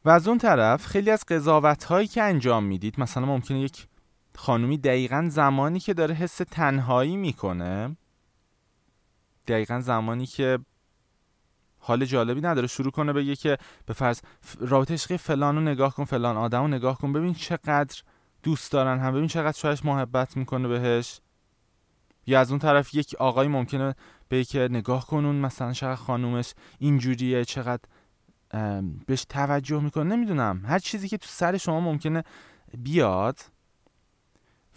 و 0.06 0.10
از 0.10 0.28
اون 0.28 0.38
طرف 0.38 0.86
خیلی 0.86 1.12
از 1.12 1.26
قضاوت 1.26 1.84
هایی 1.84 2.08
که 2.08 2.24
انجام 2.24 2.64
می‌دید 2.64 3.00
مثلا 3.00 3.26
ممکنه 3.26 3.60
یک 3.60 3.88
خانومی 4.36 4.78
دقیقا 4.78 5.28
زمانی 5.30 5.80
که 5.80 5.94
داره 5.94 6.16
حس 6.16 6.38
تنهایی 6.38 7.18
می‌کنه 7.18 7.98
دقیقا 9.48 9.80
زمانی 9.80 10.26
که 10.26 10.60
حال 11.80 12.06
جالبی 12.06 12.42
نداره 12.42 12.68
شروع 12.68 12.92
کنه 12.92 13.14
بگه 13.14 13.36
که 13.36 13.58
به 13.86 13.94
فرض 13.94 14.22
رابطه 14.60 14.94
عشقی 14.94 15.18
فلان 15.18 15.56
رو 15.56 15.62
نگاه 15.62 15.96
کن 15.96 16.06
فلان 16.06 16.38
آدم 16.38 16.68
نگاه 16.74 16.98
کن 16.98 17.14
ببین 17.14 17.34
چقدر 17.34 18.02
دوست 18.44 18.72
دارن 18.72 19.00
هم 19.00 19.14
ببین 19.14 19.28
چقدر 19.28 19.58
شایش 19.58 19.86
محبت 19.86 20.38
می‌کنه 20.38 20.68
بهش. 20.68 21.20
یا 22.28 22.40
از 22.40 22.50
اون 22.50 22.60
طرف 22.60 22.96
یک 22.96 23.16
آقای 23.20 23.48
ممکنه 23.48 23.96
به 24.30 24.44
که 24.44 24.68
نگاه 24.72 25.08
کنون 25.08 25.36
مثلا 25.36 25.74
چقدر 25.74 25.96
خانومش 25.96 26.54
اینجوریه 26.80 27.46
چقدر 27.46 27.82
بهش 29.06 29.26
توجه 29.30 29.80
می‌کنه. 29.80 30.16
نمی‌دونم. 30.16 30.62
هر 30.66 30.80
چیزی 30.80 31.10
که 31.10 31.18
تو 31.18 31.28
سر 31.30 31.58
شما 31.58 31.80
ممکنه 31.80 32.24
بیاد. 32.78 33.40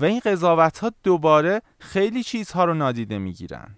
و 0.01 0.05
این 0.05 0.21
قضاوت 0.25 0.79
ها 0.79 0.93
دوباره 1.03 1.63
خیلی 1.79 2.23
چیزها 2.23 2.65
رو 2.65 2.75
نادیده 2.75 3.19
می‌گیرن. 3.19 3.75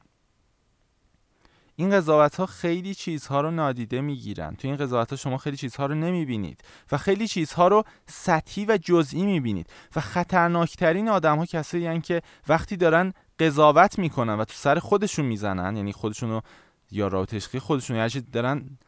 این 1.76 1.90
قضاوت 1.90 2.36
ها 2.36 2.46
خیلی 2.46 2.94
چیزها 2.94 3.40
رو 3.40 3.50
نادیده 3.50 4.00
می‌گیرن. 4.00 4.54
تو 4.54 4.68
این 4.68 4.76
قضاوت 4.76 5.10
ها 5.10 5.16
شما 5.16 5.36
خیلی 5.36 5.56
چیزها 5.56 5.86
رو 5.86 5.94
نمی‌بینید. 5.94 6.60
و 6.92 6.96
خیلی 6.96 7.28
چیزها 7.28 7.68
رو 7.68 7.84
سطحی 8.06 8.64
و 8.64 8.78
جزئی 8.82 9.22
می‌بینید. 9.22 9.70
و 9.96 10.00
خطرناکترین 10.00 11.08
آدم 11.08 11.38
ها 11.38 11.46
کسایی 11.46 12.00
که 12.00 12.22
وقتی 12.48 12.76
دارن 12.76 13.12
قضاوت 13.38 13.98
می‌کنن 13.98 14.34
و 14.34 14.44
تو 14.44 14.54
سر 14.54 14.78
خودشون 14.78 15.24
می‌زنن 15.24 15.76
یعنی 15.76 15.92
خودشون 15.92 16.30
رو 16.30 16.42
یا 16.90 17.08
رابطه 17.08 17.36
عشقی 17.36 17.58
خودشون 17.58 17.96
یا 17.96 18.08
دارن 18.32 18.78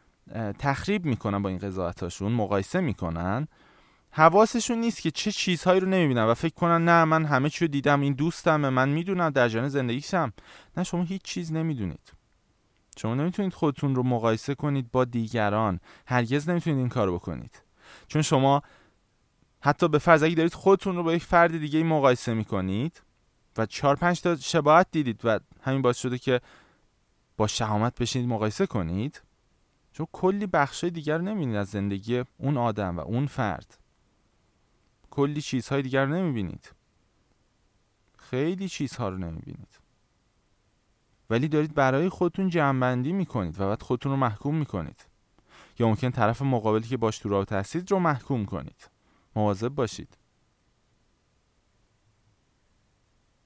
تخریب 0.59 1.05
می‌کنن 1.05 1.43
با 1.43 1.49
این 1.49 1.59
قضاوتاشون 1.59 2.33
مقایسه 2.33 2.81
می‌کنن. 2.81 3.49
حواسشون 4.11 4.79
نیست 4.79 5.03
که 5.03 5.11
چه 5.11 5.33
چیزهایی 5.33 5.81
رو 5.81 5.89
نمی‌بینن 5.89 6.25
و 6.25 6.35
فکر 6.35 6.55
کنن 6.55 6.85
نه 6.85 7.05
من 7.05 7.25
همه 7.25 7.51
چی 7.51 7.65
رو 7.65 7.71
دیدم 7.71 8.01
این 8.01 8.13
دوستمه 8.13 8.71
من 8.71 8.89
می‌دونم 8.89 9.31
در 9.31 9.49
جریان 9.49 9.69
زندگیشم. 9.69 10.33
نه 10.77 10.85
شما 10.85 11.03
هیچ 11.03 11.23
چیز 11.23 11.53
نمی‌دونید. 11.53 12.13
شما 12.99 13.15
نمی‌تونید 13.15 13.55
خودتون 13.55 13.95
رو 13.95 14.03
مقایسه 14.03 14.55
کنید 14.55 14.91
با 14.91 15.05
دیگران. 15.05 15.81
هرگز 16.07 16.49
نمی‌تونید 16.49 16.79
این 16.79 16.89
کار 16.89 17.13
بکنید. 17.13 17.63
چون 18.09 18.23
شما 18.23 18.63
حتی 19.61 19.89
به 19.89 19.99
فرض 19.99 20.23
اگه 20.23 20.35
دارید 20.35 20.55
خودتون 20.55 20.97
رو 20.97 21.03
با 21.03 21.13
یک 21.13 21.23
فرد 21.23 21.59
دیگه 21.59 21.83
مقایسه 21.83 22.35
می‌کنید 22.35 23.03
و 23.57 23.67
چهار 23.67 23.97
پنج 23.97 24.21
تا 24.21 24.37
شباهت 24.37 24.87
دیدید 24.91 25.21
و 25.25 25.41
همین 25.63 25.83
باعث 25.83 25.99
شده 25.99 26.19
که 26.19 26.41
با 27.37 27.47
شهامت 27.47 27.95
بشینید 27.95 28.29
مقایسه 28.29 28.67
کنید. 28.67 29.23
چون 29.93 30.07
کلی 30.13 30.47
بخشای 30.47 30.91
دیگر 30.91 31.19
رو 31.19 31.25
نمی‌دید 31.25 31.57
از 31.57 31.69
زندگی 31.69 32.25
اون 32.39 32.57
آدم 32.57 32.97
و 32.97 33.01
اون 33.01 33.27
فرد. 33.27 33.79
کلی 35.11 35.41
چیزهای 35.41 35.83
دیگر 35.83 36.05
رو 36.05 36.15
نمی‌بینید. 36.15 36.73
خیلی 38.19 38.69
چیزها 38.69 39.09
رو 39.09 39.19
نمی‌بینید. 39.19 39.79
ولی 41.31 41.49
دارید 41.49 41.75
برای 41.75 42.09
خودتون 42.09 42.49
جمعبندی 42.49 43.13
می‌کنید 43.13 43.61
و 43.61 43.69
بعد 43.69 43.83
خودتون 43.83 44.13
رو 44.13 44.19
محکوم 44.19 44.57
می‌کنید. 44.57 45.07
یا 45.79 45.89
ممکن 45.89 46.11
طرف 46.11 46.43
مقابلی 46.43 46.89
که 46.89 46.97
باش 46.97 47.19
تو 47.19 47.29
رابطه 47.29 47.57
هستید 47.57 47.91
رو 47.91 47.99
محکوم 47.99 48.45
کنید. 48.45 48.91
مواظب 49.37 49.69
باشید. 49.69 50.17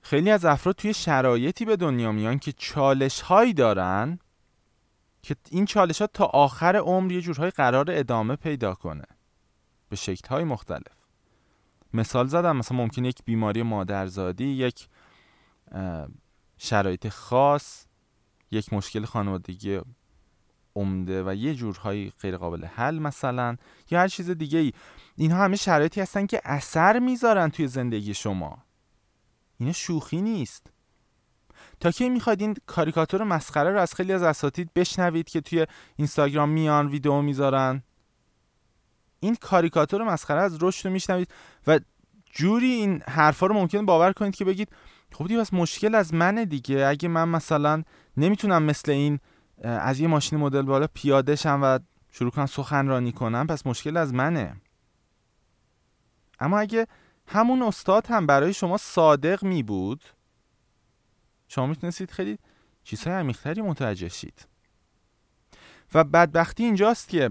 خیلی 0.05 0.31
از 0.31 0.45
افراد 0.45 0.75
توی 0.75 0.95
شرایطی 0.95 1.65
به 1.65 1.77
دنیا 1.77 2.13
میان 2.13 2.39
که 2.39 2.53
چالش 2.53 3.21
هایی 3.21 3.53
دارن 3.53 4.19
که 5.23 5.37
این 5.51 5.65
چالش 5.65 6.01
ها 6.01 6.07
تا 6.07 6.25
آخر 6.25 6.77
عمر 6.77 7.13
یه 7.13 7.21
جورهای 7.21 7.51
قرار 7.51 7.87
ادامه 7.89 8.37
پیدا 8.37 8.75
کنه. 8.75 9.05
به 9.89 9.97
شکل 9.97 10.29
های 10.29 10.45
مختلف. 10.45 10.97
مثال 11.95 12.27
زدم 12.27 12.57
مثلا 12.57 12.79
ممکن 12.79 13.05
یک 13.05 13.19
بیماری 13.25 13.63
مادرزادی 13.63 14.47
یک 14.47 14.89
شرایط 16.59 17.09
خاص 17.09 17.87
یک 18.51 18.73
مشکل 18.73 19.05
خانوادگی 19.05 19.81
عمده 20.77 21.23
و 21.23 21.35
یه 21.35 21.55
جورهای 21.55 22.13
غیر 22.21 22.37
قابل 22.37 22.65
حل 22.65 22.99
مثلا 22.99 23.57
یا 23.91 24.01
هر 24.01 24.09
چیز 24.09 24.31
دیگه 24.31 24.59
ای 24.59 24.73
اینها 25.17 25.45
همه 25.45 25.57
شرایطی 25.57 26.01
هستن 26.01 26.27
که 26.27 26.41
اثر 26.45 26.99
می‌ذارن 26.99 27.49
توی 27.49 27.69
زندگی 27.69 28.15
شما. 28.15 28.65
اینا 29.59 29.73
شوخی 29.73 30.23
نیست. 30.23 30.67
تا 31.81 31.91
کی 31.91 32.09
می‌خواید 32.09 32.41
این 32.41 32.57
کاریکاتور 32.67 33.25
مسخره 33.25 33.71
رو 33.71 33.81
از 33.81 33.95
خیلی 33.95 34.13
از 34.13 34.23
اساتید 34.23 34.71
بشنوید 34.75 35.29
که 35.29 35.41
توی 35.41 35.67
اینستاگرام 35.97 36.49
میان 36.49 36.87
ویدیو 36.87 37.23
می‌ذارن؟ 37.23 37.83
این 39.21 39.35
کاریکاتور 39.35 40.05
مسخره 40.05 40.41
از 40.41 40.63
رشد 40.63 40.87
رو 40.87 40.93
میشنوید 40.93 41.29
و 41.67 41.81
جوری 42.31 42.71
این 42.71 43.03
حرفا 43.09 43.47
رو 43.47 43.55
ممکن 43.55 43.87
باور 43.87 44.13
کنید 44.13 44.35
که 44.35 44.45
بگید 44.45 44.69
خب 45.13 45.27
دیگه 45.27 45.41
بس 45.41 45.55
مشکل 45.55 45.95
از 45.95 46.15
منه 46.15 46.45
دیگه. 46.45 46.87
اگه 46.87 47.09
من 47.09 47.29
مثلا 47.29 47.83
نمی‌تونم 48.17 48.63
مثل 48.63 48.93
این 48.93 49.21
از 49.63 50.01
یه 50.01 50.09
ماشین 50.09 50.39
مدل 50.39 50.63
بالا 50.63 50.87
پیاده 50.95 51.37
شم 51.37 51.61
و 51.63 51.79
شروع 52.11 52.31
کنم 52.31 52.47
سخنرانی 52.47 53.13
کنم 53.13 53.47
پس 53.47 53.67
مشکل 53.67 53.97
از 53.97 54.15
منه. 54.15 54.57
اما 56.41 56.59
اگه 56.59 56.87
همون 57.27 57.63
استاد 57.63 58.07
هم 58.07 58.27
برای 58.27 58.53
شما 58.53 58.77
صادق 58.77 59.45
می 59.45 59.63
بود؟ 59.63 60.05
شما 61.49 61.67
می‌تونستید 61.67 62.11
خیلی 62.11 62.39
چیزهای 62.85 63.17
عمیقتری 63.17 63.63
متوجه 63.63 64.09
شید. 64.09 64.49
و 65.95 66.05
بدبختی 66.05 66.65
اینجاست 66.65 67.09
که 67.09 67.31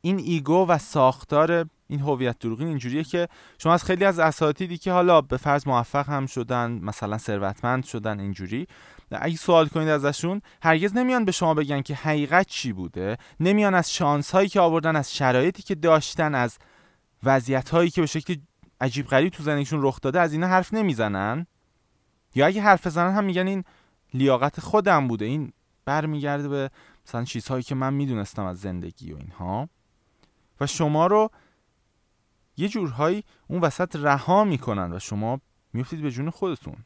این 0.00 0.18
ایگو 0.18 0.66
و 0.66 0.78
ساختار 0.78 1.66
این 1.88 2.00
هویت 2.00 2.38
دروغین 2.38 2.68
اینجوریه 2.68 3.04
که 3.04 3.28
شما 3.58 3.74
از 3.74 3.84
خیلی 3.84 4.04
از 4.04 4.18
اساتیدی 4.18 4.78
که 4.78 4.92
حالا 4.92 5.20
به 5.20 5.36
فرض 5.36 5.66
موفق 5.66 6.08
هم 6.08 6.26
شدن 6.26 6.70
مثلا 6.70 7.18
ثروتمند 7.18 7.84
شدن 7.84 8.20
اینجوری. 8.20 8.66
اگه 9.10 9.36
سوال 9.36 9.68
کنید 9.68 9.88
ازشون 9.88 10.42
هرگز 10.62 10.96
نمیان 10.96 11.24
به 11.24 11.32
شما 11.32 11.54
بگن 11.54 11.82
که 11.82 11.94
حقیقت 11.94 12.46
چی 12.46 12.72
بوده 12.72 13.16
نمیان 13.40 13.74
از 13.74 13.92
شانس 13.92 14.30
هایی 14.30 14.48
که 14.48 14.60
آوردن 14.60 14.96
از 14.96 15.14
شرایطی 15.14 15.62
که 15.62 15.74
داشتن 15.74 16.34
از 16.34 16.58
وضعیت 17.22 17.68
هایی 17.68 17.90
که 17.90 18.00
به 18.00 18.06
شکل 18.06 18.36
عجیب 18.82 19.06
غریب 19.06 19.32
تو 19.32 19.42
زندگیشون 19.42 19.82
رخ 19.82 20.00
داده 20.00 20.20
از 20.20 20.32
اینا 20.32 20.46
حرف 20.46 20.74
نمی‌زنن؟ 20.74 21.46
یا 22.34 22.46
اگه 22.46 22.62
حرف 22.62 22.86
بزنن 22.86 23.14
هم 23.14 23.24
میگن 23.24 23.46
این 23.46 23.64
لیاقت 24.14 24.60
خودم 24.60 25.08
بوده. 25.08 25.24
این 25.24 25.52
برمیگرده 25.84 26.48
به 26.48 26.70
مثلا 27.06 27.24
چیزهایی 27.24 27.62
که 27.62 27.74
من 27.74 27.94
می‌دونستم 27.94 28.44
از 28.44 28.60
زندگی 28.60 29.12
و 29.12 29.16
اینها. 29.16 29.68
و 30.60 30.66
شما 30.66 31.06
رو 31.06 31.30
یه 32.56 32.68
جورهایی 32.68 33.24
اون 33.48 33.60
وسط 33.60 33.96
رها 33.96 34.44
می‌کنن 34.44 34.92
و 34.92 34.98
شما 34.98 35.40
میفتید 35.72 36.02
به 36.02 36.10
جون 36.10 36.30
خودتون. 36.30 36.76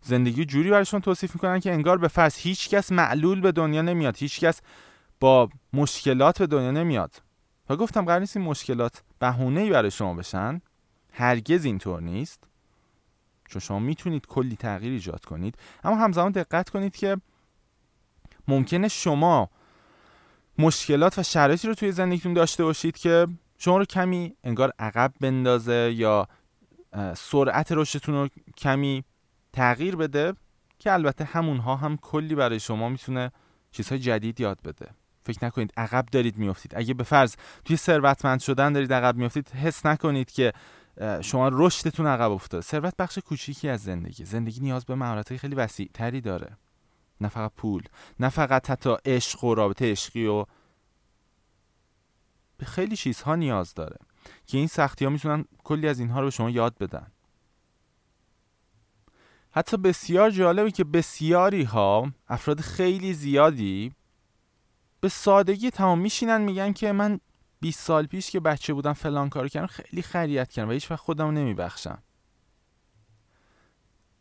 زندگی 0.00 0.44
جوری 0.44 0.70
برایشون 0.70 1.00
توصیف 1.00 1.34
می‌کنن 1.34 1.60
که 1.60 1.72
انگار 1.72 1.98
به 1.98 2.08
فرض 2.08 2.36
هیچ 2.36 2.68
کس 2.68 2.92
معلول 2.92 3.40
به 3.40 3.52
دنیا 3.52 3.82
نمیاد 3.82 4.16
هیچ 4.16 4.40
کس 4.40 4.60
با 5.20 5.48
مشکلات 5.72 6.38
به 6.38 6.46
دنیا 6.46 6.70
نمیاد. 6.70 7.22
و 7.68 7.76
گفتم 7.76 8.04
قرار 8.04 8.20
نیست 8.20 8.36
این 8.36 8.46
مشکلات 8.46 9.02
بهونه 9.24 9.60
ای 9.60 9.70
برای 9.70 9.90
شما 9.90 10.14
بشن 10.14 10.60
هرگز 11.12 11.64
اینطور 11.64 12.02
نیست. 12.02 12.44
چون 13.48 13.60
شما 13.60 13.78
می‌تونید 13.78 14.26
کلی 14.26 14.56
تغییر 14.56 14.92
ایجاد 14.92 15.24
کنید. 15.24 15.58
اما 15.84 15.96
همزمان 15.96 16.32
دقت 16.32 16.70
کنید 16.70 16.96
که 16.96 17.16
ممکنه 18.48 18.88
شما 18.88 19.50
مشکلات 20.58 21.18
و 21.18 21.22
شرایطی 21.22 21.68
رو 21.68 21.74
توی 21.74 21.92
زندگیتون 21.92 22.34
داشته 22.34 22.64
باشید 22.64 22.96
که 22.96 23.26
شما 23.58 23.78
رو 23.78 23.84
کمی 23.84 24.36
انگار 24.44 24.72
عقب 24.78 25.12
بندازه 25.20 25.92
یا 25.96 26.28
سرعت 27.16 27.72
رشدتون 27.72 28.14
رو 28.14 28.28
کمی 28.56 29.04
تغییر 29.52 29.96
بده 29.96 30.34
که 30.78 30.92
البته 30.92 31.24
همونها 31.24 31.76
هم 31.76 31.96
کلی 31.96 32.34
برای 32.34 32.60
شما 32.60 32.88
می‌تونه 32.88 33.32
چیزهای 33.70 33.98
جدید 33.98 34.40
یاد 34.40 34.58
بده. 34.62 34.88
فکر 35.24 35.44
نکنید 35.44 35.72
عقب 35.76 36.06
دارید 36.06 36.36
میافتید. 36.36 36.72
اگه 36.76 36.94
به 36.94 37.04
فرض 37.04 37.36
توی 37.64 37.76
ثروتمند 37.76 38.40
شدن 38.40 38.72
دارید 38.72 38.92
عقب 38.92 39.16
میافتید 39.16 39.48
حس 39.48 39.86
نکنید 39.86 40.30
که 40.30 40.52
شما 41.20 41.50
رشدتون 41.52 42.06
عقب 42.06 42.30
افتاده. 42.30 42.62
ثروت 42.62 42.96
بخش 42.96 43.18
کوچیکی 43.18 43.68
از 43.68 43.82
زندگی. 43.82 44.24
زندگی 44.24 44.60
نیاز 44.60 44.84
به 44.84 44.94
مهارت‌های 44.94 45.38
خیلی 45.38 45.54
وسیع 45.54 45.90
تری 45.94 46.20
داره. 46.20 46.56
نه 47.20 47.28
فقط 47.28 47.52
پول 47.56 47.82
نه 48.20 48.28
فقط 48.28 48.70
حتی 48.70 48.96
عشق 49.04 49.44
و 49.44 49.54
رابطه 49.54 49.90
عشقی 49.90 50.26
و 50.26 50.44
به 52.56 52.66
خیلی 52.66 52.96
چیزها 52.96 53.36
نیاز 53.36 53.74
داره 53.74 53.96
که 54.46 54.58
این 54.58 54.66
سختی 54.66 55.04
ها 55.04 55.10
می‌تونن 55.10 55.44
کلی 55.64 55.88
از 55.88 55.98
اینها 56.00 56.20
رو 56.20 56.26
به 56.26 56.30
شما 56.30 56.50
یاد 56.50 56.78
بدن. 56.78 57.06
حتی 59.50 59.76
بسیار 59.76 60.30
جالبه 60.30 60.70
که 60.70 60.84
بسیاری 60.84 61.62
ها 61.62 62.12
افراد 62.28 62.60
خیلی 62.60 63.14
زیادی 63.14 63.92
به 65.04 65.10
سادگی 65.10 65.70
تمام 65.70 65.98
میشینن 65.98 66.40
میگن 66.40 66.72
که 66.72 66.92
من 66.92 67.20
20 67.60 67.80
سال 67.80 68.06
پیش 68.06 68.30
که 68.30 68.40
بچه 68.40 68.74
بودم 68.74 68.92
فلان 68.92 69.28
کارو 69.28 69.48
کردم 69.48 69.66
خیلی 69.66 70.02
خریت 70.02 70.52
کردم 70.52 70.68
و 70.68 70.72
هیچ 70.72 70.90
وقت 70.90 71.00
خودم 71.00 71.30
نمیبخشم. 71.30 72.02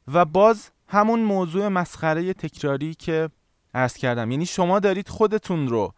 و 0.07 0.25
باز 0.25 0.71
همون 0.87 1.19
موضوع 1.19 1.67
مسخره 1.67 2.33
تکراری 2.33 2.93
که 2.93 3.29
عرض 3.73 3.93
کردم. 3.93 4.31
یعنی 4.31 4.45
شما 4.45 4.79
دارید 4.79 5.09
خودتون 5.09 5.67
رو 5.67 5.93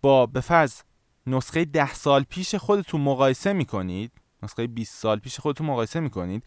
با 0.00 0.26
به 0.26 0.40
فرض 0.40 0.82
نسخه 1.26 1.64
ده 1.64 1.94
سال 1.94 2.22
پیش 2.22 2.54
خودتون 2.54 3.00
مقایسه 3.00 3.52
می‌کنید 3.52 4.12
نسخه 4.42 4.66
20 4.66 5.00
سال 5.00 5.18
پیش 5.18 5.40
خودتون 5.40 5.66
مقایسه 5.66 6.00
می‌کنید. 6.00 6.44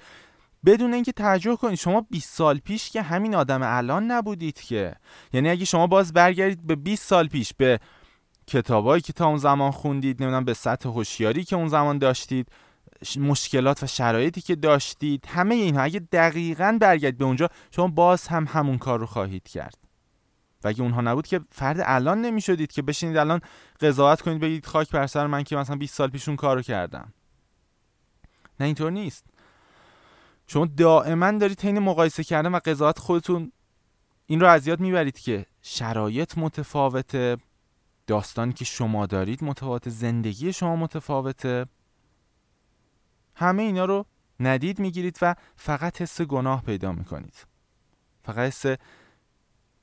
بدون 0.66 0.94
اینکه 0.94 1.12
توجه 1.12 1.56
کنید 1.56 1.76
شما 1.76 2.02
20 2.02 2.34
سال 2.34 2.58
پیش 2.58 2.90
که 2.90 3.02
همین 3.02 3.36
آدم 3.36 3.60
الان 3.64 4.12
نبودید 4.12 4.62
که. 4.62 4.96
یعنی 5.34 5.50
اگه 5.50 5.66
شما 5.66 5.88
باز 5.88 6.14
برگردید 6.14 6.68
به 6.68 6.76
20 6.76 7.04
سال 7.08 7.28
پیش 7.28 7.54
به 7.54 7.80
کتابایی 8.48 9.02
که 9.02 9.14
تا 9.14 9.28
اون 9.28 9.38
زمان 9.38 9.72
خوندید 9.72 10.24
نمی‌دونم 10.24 10.46
به 10.46 10.54
سطح 10.54 10.90
هوشیاری 10.90 11.44
که 11.44 11.56
اون 11.56 11.68
زمان 11.68 11.98
داشتید 11.98 12.52
مشکلات 13.18 13.84
و 13.84 13.88
شرایطی 13.88 14.42
که 14.42 14.56
داشتید 14.56 15.26
همه 15.28 15.56
اینها 15.56 15.82
اگه 15.82 16.00
دقیقا 16.00 16.78
برگردید 16.82 17.18
به 17.18 17.26
اونجا 17.26 17.50
شما 17.72 17.88
باز 17.88 18.28
هم 18.28 18.46
همون 18.50 18.78
کار 18.78 19.00
رو 19.00 19.06
خواهید 19.06 19.48
کرد. 19.48 19.78
و 20.64 20.68
اگه 20.68 20.82
اونها 20.82 21.02
نبود 21.02 21.28
که 21.28 21.40
فرد 21.52 21.78
الان 21.84 22.22
نمی‌شدید 22.22 22.72
که 22.72 22.82
بشینید 22.82 23.18
الان 23.18 23.42
قضاوت 23.82 24.22
کنید 24.22 24.40
بگید 24.40 24.66
خاک 24.66 24.90
بر 24.90 25.08
سر 25.08 25.28
من 25.28 25.44
که 25.44 25.56
مثلا 25.56 25.76
20 25.76 25.96
سال 25.96 26.10
پیش 26.10 26.28
اون 26.28 26.38
کارو 26.38 26.62
کردم. 26.62 27.14
نه 28.60 28.66
اینطور 28.66 28.92
نیست. 28.92 29.26
شما 30.48 30.66
دائما 30.66 31.32
دارید 31.32 31.62
حین 31.62 31.80
مقایسه 31.80 32.24
کردن 32.24 32.52
و 32.52 32.60
قضاوت 32.66 33.00
خودتون 33.00 33.52
این 34.26 34.40
رو 34.40 34.48
از 34.48 34.68
یاد 34.68 34.80
می‌برید 34.80 35.20
که 35.20 35.46
شرایط 35.62 36.38
متفاوته 36.38 37.38
داستانی 38.08 38.54
که 38.54 38.66
شما 38.66 39.06
دارید 39.06 39.44
متفاوت 39.44 39.90
زندگی 39.90 40.54
شما 40.54 40.76
متفاوته 40.76 41.66
همه 43.36 43.64
اینا 43.64 43.86
رو 43.86 44.06
ندید 44.40 44.80
می‌گیرید 44.80 45.20
و 45.22 45.36
فقط 45.56 46.02
حس 46.02 46.22
گناه 46.22 46.64
پیدا 46.64 46.92
می‌کنید. 46.92 47.46
فقط 48.24 48.38
حس 48.38 48.78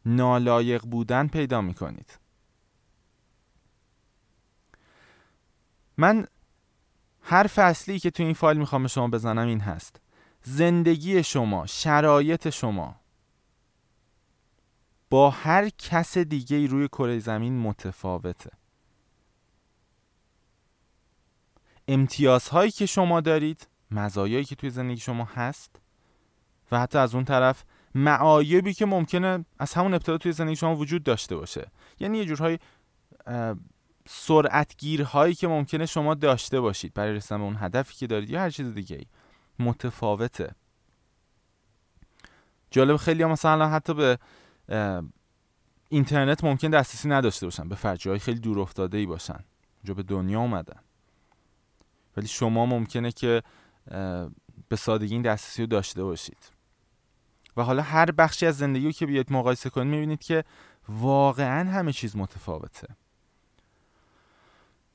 نالایق 0.07 0.83
بودن 0.83 1.27
پیدا 1.27 1.61
می‌کنید. 1.61 2.19
من 5.97 6.27
حرف 7.21 7.59
اصلی 7.59 7.99
که 7.99 8.11
تو 8.11 8.23
این 8.23 8.35
فایل 8.35 8.59
می‌خوام 8.59 8.87
شما 8.87 9.09
بزنم 9.09 9.47
این 9.47 9.61
هست. 9.61 10.01
زندگی 10.43 11.23
شما 11.23 11.67
شرایط 11.67 12.51
شما. 12.51 12.97
با 15.11 15.31
هر 15.31 15.69
کس 15.69 16.19
دیگه 16.19 16.67
روی 16.67 16.89
کره 16.89 17.19
زمین 17.19 17.59
متفاوته. 17.59 18.51
امتیازهایی 21.89 22.71
که 22.71 22.87
شما 22.87 23.21
دارید 23.21 23.69
مزایایی 23.91 24.45
که 24.45 24.55
توی 24.55 24.71
زندگی 24.71 25.01
شما 25.01 25.25
هست 25.25 25.81
و 26.73 26.81
حتی 26.81 26.99
از 26.99 27.15
اون 27.15 27.25
طرف 27.25 27.65
معایبی 27.95 28.75
که 28.75 28.87
ممکنه 28.87 29.45
از 29.59 29.75
همون 29.75 29.95
ابتدا 29.95 30.19
توی 30.19 30.33
زندگی 30.33 30.57
شما 30.57 30.77
وجود 30.77 31.05
داشته 31.05 31.37
باشه. 31.37 31.71
یعنی 32.01 32.19
یه 32.19 32.25
جورهای 32.25 32.59
سرعتگیرهایی 34.09 35.35
که 35.35 35.49
ممکنه 35.49 35.87
شما 35.87 36.15
داشته 36.15 36.61
باشید 36.61 36.95
برای 36.95 37.15
رسیدن 37.15 37.39
به 37.39 37.45
اون 37.45 37.57
هدفی 37.61 37.95
که 37.95 38.07
دارید 38.07 38.31
یا 38.31 38.41
هر 38.41 38.51
چیز 38.51 38.75
دیگه 38.75 38.97
ای 38.97 39.07
متفاوته. 39.59 40.55
جالب 42.71 42.97
خیلی 42.97 43.23
هم 43.23 43.31
مثلا 43.31 43.69
حتی 43.69 43.95
به 43.95 44.19
اینترنت 45.89 46.45
ممکن 46.45 46.71
دسترسی 46.71 47.09
نداشته 47.09 47.47
باشن 47.47 47.69
به 47.69 47.75
فرجه 47.75 48.19
خیلی 48.19 48.41
دور 48.41 48.61
افتاده 48.61 48.99
ای 48.99 49.07
باشن 49.07 49.45
جو 49.85 49.95
به 49.95 50.03
دنیا 50.03 50.41
اومدن. 50.41 50.81
ولی 52.17 52.27
شما 52.27 52.67
ممکنه 52.67 53.13
که 53.13 53.43
به 54.69 54.77
سادگی 54.77 55.15
این 55.15 55.23
دسترسی 55.23 55.63
رو 55.63 55.67
داشته 55.67 56.05
باشید. 56.05 56.53
و 57.57 57.63
حالا 57.63 57.83
هر 57.83 58.11
بخشی 58.11 58.47
از 58.47 58.59
زندگی 58.59 58.87
رو 58.87 58.93
که 58.93 59.07
بیاید 59.07 59.33
مقایسه 59.33 59.71
کنید 59.71 59.87
می‌بینید 59.95 60.23
که 60.23 60.45
واقعا 60.89 61.71
همه 61.71 61.93
چیز 61.93 62.17
متفاوته. 62.17 62.89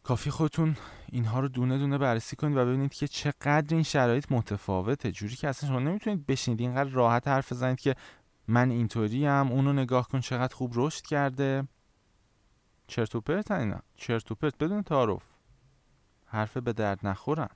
کافی 0.07 0.31
خودتون 0.31 0.75
اینها 1.11 1.39
رو 1.39 1.47
دونه 1.47 1.77
دونه 1.77 1.97
بررسی 1.97 2.35
کنید 2.35 2.57
و 2.57 2.65
ببینید 2.65 2.93
که 2.93 3.07
چقدر 3.07 3.67
این 3.69 3.83
شرایط 3.83 4.31
متفاوته. 4.31 5.11
جوری 5.11 5.35
که 5.35 5.47
اصلا 5.47 5.69
شما 5.69 5.79
نمی‌تونید 5.79 6.25
بشینید 6.25 6.61
اینقدر 6.61 6.89
راحت 6.89 7.27
حرف 7.27 7.51
بزنید 7.51 7.79
که 7.79 7.95
من 8.47 8.71
اینطوری 8.71 9.25
هم 9.25 9.51
اونو 9.51 9.73
نگاه 9.73 10.07
کن 10.07 10.19
چقدر 10.19 10.55
خوب 10.55 10.71
رشد 10.75 11.05
کرده. 11.05 11.67
چرت 12.87 13.15
و 13.15 13.21
پرت 13.21 13.51
اینا. 13.51 13.79
چرت 13.95 14.31
و 14.31 14.35
پرت 14.35 14.57
بدون 14.57 14.83
تعارف. 14.83 15.23
حرف 16.25 16.57
به 16.57 16.73
درد 16.73 17.07
نخورن. 17.07 17.49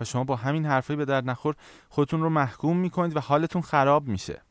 و 0.00 0.04
شما 0.04 0.24
با 0.24 0.36
همین 0.36 0.66
حرفی 0.66 0.96
به 0.96 1.04
درد 1.04 1.30
نخور 1.30 1.56
خودتون 1.88 2.20
رو 2.20 2.30
محکوم 2.30 2.76
می‌کنید 2.76 3.16
و 3.16 3.20
حالتون 3.20 3.62
خراب 3.62 4.08
میشه. 4.08 4.42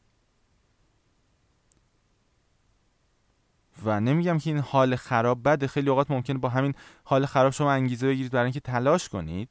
و 3.84 4.00
نمیگم 4.00 4.38
که 4.38 4.50
این 4.50 4.60
حال 4.60 4.96
خراب 4.96 5.50
بده 5.50 5.68
خیلی 5.68 5.90
اوقات 5.90 6.12
ممکنه 6.12 6.38
با 6.38 6.50
همین 6.50 6.74
حال 7.04 7.26
خراب 7.26 7.54
شما 7.54 7.72
انگیزه 7.72 8.08
بگیرید 8.08 8.32
برای 8.32 8.46
اینکه 8.46 8.60
تلاش 8.60 9.10
کنید. 9.10 9.50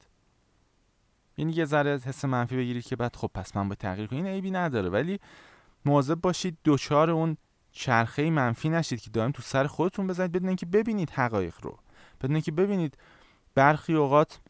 یعنی 1.37 1.53
یه 1.53 1.65
ذره 1.65 2.01
حس 2.05 2.25
منفی 2.25 2.57
بگیرید 2.57 2.87
که 2.87 2.97
بعد 2.97 3.17
خب 3.17 3.31
پس 3.35 3.57
من 3.57 3.69
با 3.69 3.75
تغییر 3.75 4.07
کنم. 4.07 4.19
این 4.19 4.27
عیبی 4.27 4.51
نداره 4.51 4.89
ولی 4.89 5.21
مواظب 5.85 6.15
باشید 6.15 6.59
دوچار 6.65 7.11
اون 7.11 7.37
چرخه 7.73 8.31
منفی 8.31 8.69
نشید 8.69 9.01
که 9.01 9.11
دائم 9.11 9.31
تو 9.31 9.43
سر 9.43 9.67
خودتون 9.67 10.07
بزنید 10.07 10.33
بدون 10.33 10.49
اینکه 10.49 10.67
ببینید 10.67 11.11
حقایق 11.11 11.55
رو. 11.63 11.79
بدون 12.21 12.37
اینکه 12.37 12.53
ببینید 12.53 12.99
برخی 13.55 13.95
اوقات 13.95 14.41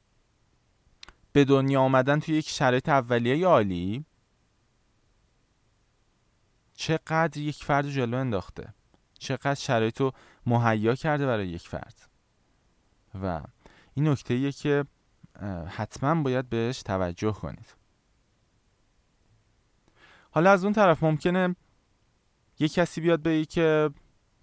به 1.32 1.44
دنیا 1.44 1.80
آمدن 1.80 2.20
توی 2.20 2.34
یک 2.34 2.48
شرایط 2.48 2.88
اولیه 2.88 3.46
عالی 3.46 4.04
چقدر 6.74 7.38
یک 7.38 7.64
فرد 7.64 7.88
جلو 7.88 8.16
انداخته. 8.16 8.74
چقدر 9.18 9.54
شرایط 9.54 10.00
رو 10.00 10.12
مهیا 10.46 10.94
کرده 10.94 11.26
برای 11.26 11.48
یک 11.48 11.68
فرد. 11.68 12.08
و 13.22 13.42
این 13.94 14.08
نکته 14.08 14.34
ایه 14.34 14.52
که 14.52 14.84
حتما 15.68 16.22
باید 16.22 16.48
بهش 16.48 16.82
توجه 16.82 17.32
کنید. 17.32 17.74
حالا 20.30 20.50
از 20.50 20.64
اون 20.64 20.72
طرف 20.72 21.02
ممکنه 21.02 21.56
یه 22.58 22.68
کسی 22.68 23.00
بیاد 23.00 23.22
بگه 23.22 23.44
که 23.44 23.90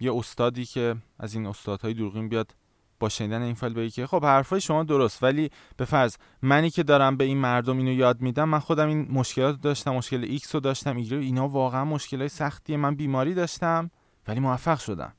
یه 0.00 0.14
استادی 0.14 0.64
که 0.64 0.96
از 1.18 1.34
این 1.34 1.46
استادهای 1.46 1.94
دروغین 1.94 2.28
بیاد 2.28 2.54
با 3.00 3.08
شنیدن 3.08 3.42
این 3.42 3.54
فایل 3.54 3.74
بگه 3.74 3.90
که 3.90 4.06
خب 4.06 4.24
حرفای 4.24 4.60
شما 4.60 4.82
درست 4.82 5.22
ولی 5.22 5.50
به 5.76 5.84
فرض 5.84 6.16
منی 6.42 6.70
که 6.70 6.82
دارم 6.82 7.16
به 7.16 7.24
این 7.24 7.38
مردم 7.38 7.78
اینو 7.78 7.92
یاد 7.92 8.20
میدم 8.20 8.48
من 8.48 8.58
خودم 8.58 8.88
این 8.88 9.06
مشکلات 9.10 9.60
داشتم 9.60 9.94
مشکل 9.94 10.24
X 10.24 10.54
رو 10.54 10.60
داشتم 10.60 10.96
اینا 10.96 11.48
واقعا 11.48 11.84
مشکلای 11.84 12.28
سختیه 12.28 12.76
من 12.76 12.94
بیماری 12.94 13.34
داشتم. 13.34 13.90
ولی 14.28 14.40
موفق 14.40 14.78
شدم. 14.78 15.12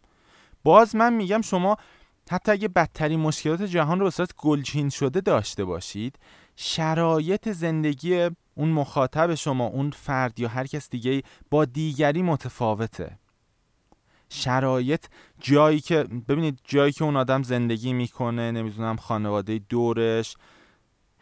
باز 0.63 0.96
من 0.96 1.13
میگم 1.13 1.41
شما 1.41 1.78
حتی 2.32 2.52
اگه 2.52 2.68
بدترین 2.68 3.20
مشکلات 3.20 3.62
جهان 3.62 4.00
رو 4.00 4.06
به 4.06 4.12
صورت 4.12 4.36
گلچین 4.38 4.89
شده 4.89 5.22
داشته 5.22 5.65
باشید 5.65 6.20
شرایط 6.56 7.50
زندگی 7.50 8.30
اون 8.56 8.70
مخاطب 8.70 9.36
شما 9.36 9.65
اون 9.65 9.91
فرد 9.91 10.39
یا 10.39 10.48
هر 10.48 10.68
کس 10.68 10.89
دیگه 10.89 11.22
با 11.52 11.65
دیگری 11.65 12.22
متفاوته. 12.22 13.20
شرایط 14.30 15.06
جایی 15.39 15.80
که 15.80 16.04
ببینید 16.04 16.60
جایی 16.63 16.91
که 16.91 17.04
اون 17.04 17.15
آدم 17.15 17.44
زندگی 17.44 17.94
می‌کنه 17.94 18.52
نمی‌دونم 18.52 18.96
خانواده 18.96 19.60
دورش 19.70 20.38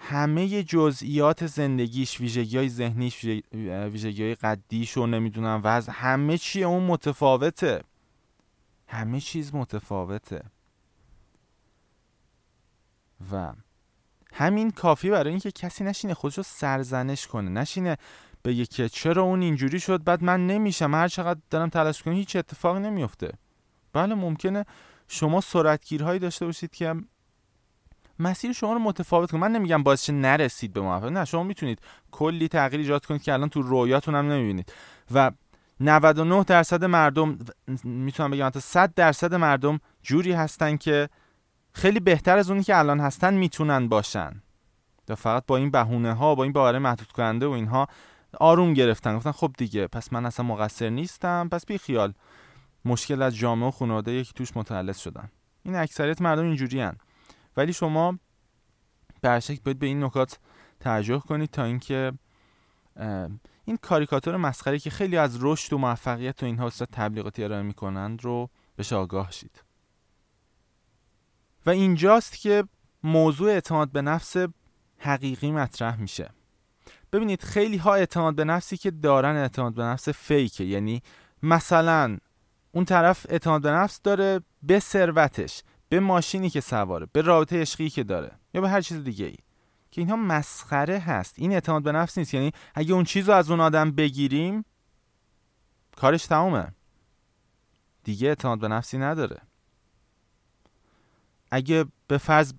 همه 0.06 0.64
جزئیات 0.64 1.48
زندگیش 1.48 2.20
ویژگی 2.20 2.58
های 2.58 2.70
ذهنیش 2.70 3.26
ویژگی 3.92 4.24
های 4.24 4.36
قدیش 4.36 4.98
و 4.98 5.08
نمی‌دونم 5.08 5.62
وضع 5.64 5.92
همه 5.96 6.38
چی 6.38 6.64
اون 6.64 6.84
متفاوته. 6.84 7.82
همه 8.88 9.20
چیز 9.20 9.56
متفاوته. 9.56 10.44
و 13.32 13.54
همین 14.34 14.72
کافی 14.72 15.10
برای 15.10 15.30
اینکه 15.30 15.52
کسی 15.52 15.84
نشینه 15.84 16.14
خودشو 16.14 16.44
سرزنش 16.44 17.28
کنه. 17.28 17.50
نشینه 17.50 17.98
بگه 18.46 18.66
که 18.66 18.90
چرا 18.90 19.24
اون 19.24 19.42
اینجوری 19.42 19.80
شد؟ 19.80 20.04
بعد 20.04 20.24
من 20.24 20.48
نمیشم. 20.48 20.96
هر 20.96 21.08
چقدر 21.08 21.40
دارم 21.50 21.70
تلاش 21.70 22.04
کنم 22.04 22.14
هیچ 22.14 22.36
اتفاقی 22.36 22.80
نمیفته 22.80 23.32
بله 23.94 24.16
ممکنه 24.16 24.66
شما 25.08 25.42
سرعتگیرهایی 25.42 26.20
داشته 26.20 26.46
باشید 26.46 26.72
که 26.72 26.96
مسیر 28.20 28.54
شما 28.54 28.74
رو 28.74 28.80
متفاوت 28.80 29.32
کنه. 29.32 29.42
من 29.42 29.52
نمیگم 29.52 29.84
باعث 29.84 30.10
نرسید 30.10 30.74
به 30.74 30.82
موفقیت 30.82 31.12
نه 31.12 31.26
شما 31.26 31.44
می‌تونید 31.44 31.80
کلی 32.12 32.48
تغییر 32.48 32.82
ایجاد 32.82 33.06
کنید 33.06 33.24
که 33.24 33.34
الان 33.34 33.50
تو 33.50 33.62
رویاتون 33.62 34.16
هم 34.16 34.32
نمی‌بینید. 34.32 34.74
و 35.14 35.32
99 35.80 36.44
درصد 36.44 36.86
مردم 36.86 37.38
می‌تونم 37.84 38.32
بگم 38.32 38.48
حتی 38.48 38.60
100 38.60 38.94
درصد 38.94 39.36
مردم 39.36 39.80
جوری 40.02 40.32
هستن 40.32 40.78
که 40.78 41.10
خیلی 41.74 42.00
بهتر 42.00 42.38
از 42.38 42.50
اونی 42.50 42.64
که 42.64 42.78
الان 42.78 43.00
هستن 43.00 43.34
می‌تونن 43.34 43.88
باشن. 43.88 44.42
و 45.10 45.16
فقط 45.16 45.44
با 45.48 45.58
این 45.58 45.72
بهونه 45.72 46.14
ها 46.14 46.36
با 46.36 46.44
این 46.44 46.54
باور 46.54 46.80
محدود 46.80 47.12
کننده 47.12 47.48
و 47.48 47.52
اینها 47.52 47.88
آروم 48.40 48.74
گرفتن. 48.74 49.18
گفتن 49.18 49.32
خب 49.32 49.52
دیگه 49.58 49.88
پس 49.88 50.14
من 50.14 50.26
اصلا 50.26 50.46
مقصر 50.46 50.90
نیستم. 50.90 51.50
پس 51.52 51.66
بی 51.66 51.78
خیال. 51.78 52.14
مشکل 52.86 53.22
از 53.22 53.36
جامعه 53.36 53.68
و 53.68 53.72
خانواده 53.72 54.12
یکی 54.12 54.34
توش 54.36 54.58
متعلق 54.58 54.96
شدن. 54.96 55.30
این 55.64 55.76
اکثریت 55.76 56.22
مردم 56.22 56.44
اینجوری 56.44 56.82
هن. 56.82 56.98
ولی 57.58 57.74
شما 57.74 58.20
برشک 59.22 59.62
باید 59.64 59.80
به 59.80 59.86
این 59.86 60.04
نکات 60.04 60.40
توجه 60.80 61.20
کنید 61.20 61.50
تا 61.50 61.64
اینکه 61.64 62.14
این 63.66 63.78
کاریکاتور 63.82 64.38
مسخره 64.38 64.80
که 64.80 64.90
خیلی 64.90 65.18
از 65.18 65.38
رشد 65.42 65.74
و 65.74 65.78
موفقیت 65.78 66.44
و 66.44 66.46
اینها 66.46 66.70
صورت 66.70 66.92
تبلیغاتی 66.92 67.44
ارائه 67.44 67.62
می‌کنند 67.62 68.24
رو 68.24 68.50
به 68.76 68.96
آگاه 68.96 69.32
شید. 69.32 69.64
و 71.66 71.70
اینجاست 71.70 72.38
که 72.38 72.64
موضوع 73.04 73.50
اعتماد 73.50 73.92
به 73.92 74.02
نفس 74.02 74.36
حقیقی 74.98 75.52
مطرح 75.52 75.96
میشه. 76.02 76.30
ببینید 77.14 77.42
خیلی 77.42 77.78
ها 77.78 77.96
اعتماد 77.96 78.36
به 78.36 78.44
نفسی 78.44 78.78
که 78.78 78.92
دارن 78.92 79.36
اعتماد 79.36 79.74
به 79.74 79.84
نفس 79.84 80.10
فیکه. 80.10 80.64
یعنی 80.64 81.02
مثلا 81.44 82.18
اون 82.72 82.86
طرف 82.86 83.26
اعتماد 83.30 83.62
به 83.62 83.72
نفس 83.72 84.02
داره 84.02 84.42
به 84.64 84.80
ثروتش. 84.80 85.64
به 85.94 86.00
ماشینی 86.00 86.50
که 86.50 86.62
سواره 86.62 87.08
به 87.12 87.22
رابطه 87.22 87.62
عشقی 87.62 87.90
که 87.90 88.04
داره 88.04 88.32
یا 88.54 88.62
به 88.62 88.70
هر 88.70 88.82
چیز 88.82 89.04
دیگه 89.04 89.26
ای. 89.26 89.36
که 89.92 90.02
اینها 90.02 90.16
مسخره 90.16 91.00
هست. 91.00 91.36
این 91.38 91.52
اعتماد 91.52 91.84
به 91.84 91.92
نفس 91.92 92.18
نیست. 92.18 92.34
یعنی 92.34 92.52
اگه 92.76 92.94
اون 92.94 93.04
چیز 93.04 93.30
رو 93.30 93.36
از 93.36 93.52
اون 93.52 93.60
آدم 93.60 93.92
بگیریم 93.92 94.66
کارش 95.96 96.26
تمومه. 96.26 96.74
دیگه 98.04 98.28
اعتماد 98.28 98.60
به 98.60 98.68
نفسی 98.68 98.98
نداره. 98.98 99.42
اگه 101.52 101.86
به 102.08 102.18
فرض 102.18 102.54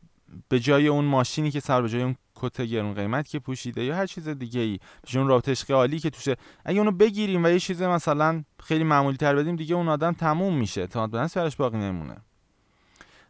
به 0.48 0.60
جای 0.60 0.88
اون 0.88 1.04
ماشینی 1.04 1.50
که 1.50 1.60
سر 1.60 1.82
به 1.82 1.88
جای 1.88 2.02
اون 2.02 2.16
کت 2.34 2.60
گرون 2.60 2.94
قیمت 2.94 3.28
که 3.28 3.38
پوشیده 3.38 3.84
یا 3.84 3.96
هر 3.96 4.06
چیز 4.06 4.28
دیگه 4.28 4.60
ای 4.60 4.78
به 5.12 5.18
اون 5.18 5.28
رابطه 5.28 5.74
عالی 5.74 5.98
که 5.98 6.10
توشه 6.10 6.36
اگه 6.64 6.78
اونو 6.78 6.90
بگیریم 6.90 7.44
و 7.44 7.48
یه 7.48 7.60
چیز 7.60 7.82
مثلا 7.82 8.44
خیلی 8.60 8.84
معمولی 8.84 9.16
تر 9.16 9.34
بدیم 9.34 9.56
دیگه 9.56 9.74
اون 9.74 9.88
آدم 9.88 10.12
تموم 10.12 10.58
میشه. 10.58 10.80
اعتماد 10.80 11.10
به 11.10 11.18
نفس 11.18 11.36
براش 11.36 11.56
باقی 11.56 11.78
نمونه. 11.78 12.16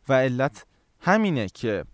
و 0.08 0.12
علت 0.12 0.66
همینه 1.00 1.48
که 1.48 1.84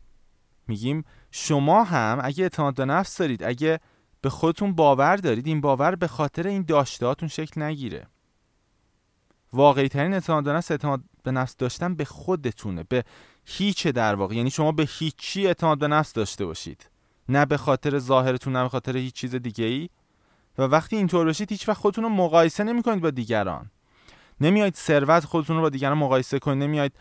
میگیم 0.69 1.05
شما 1.31 1.85
هم 1.85 2.19
اگه 2.23 2.43
اعتماد 2.43 2.75
به 2.75 2.85
نفس 2.85 3.19
دارید 3.19 3.43
اگه 3.43 3.81
به 4.21 4.31
خودتون 4.31 4.73
باور 4.73 5.17
دارید 5.17 5.47
این 5.47 5.61
باور 5.61 5.95
به 5.95 6.07
خاطر 6.07 6.47
این 6.47 6.63
داشتهاتون 6.63 7.29
شکل 7.29 7.63
نگیره. 7.63 8.07
واقعی 9.53 9.89
ترین 9.89 10.15
اعتماد 10.15 10.45
به 10.45 10.53
نفس 10.53 10.71
اعتماد 10.71 11.01
به 11.23 11.31
نفس 11.31 11.57
داشتن 11.57 11.95
به 11.95 12.05
خودتونه 12.05 12.85
به 12.89 13.05
هیچ 13.45 13.87
در 13.87 14.15
واقع. 14.15 14.35
یعنی 14.35 14.51
شما 14.51 14.73
به 14.73 14.89
هیچی 14.99 15.47
اعتماد 15.47 15.79
به 15.79 15.89
نفس 15.89 16.13
داشته 16.13 16.47
باشید. 16.47 16.91
نه 17.29 17.47
به 17.47 17.57
خاطر 17.57 17.99
ظاهرتون 17.99 18.57
نه 18.57 18.63
به 18.63 18.69
خاطر 18.69 18.97
هیچ 18.97 19.15
چیز 19.15 19.35
دیگه 19.35 19.65
ای 19.65 19.89
و 20.59 20.63
وقتی 20.63 20.97
اینطور 20.97 21.27
بشید 21.27 21.51
هیچ 21.51 21.69
وقت 21.69 21.79
خودتون 21.79 22.05
رو 22.05 22.11
مقایسه 22.11 22.65
نمی 22.65 22.83
کنید 22.83 23.01
با 23.01 23.11
دیگران. 23.11 23.71
نمیاید 24.41 24.75
ثروت 24.75 25.25
خودتون 25.25 25.57
رو 25.57 25.63
با 25.63 25.69
دیگران 25.69 25.99
مقایسه 25.99 26.39
کنید. 26.39 26.63
نمیاید 26.63 26.93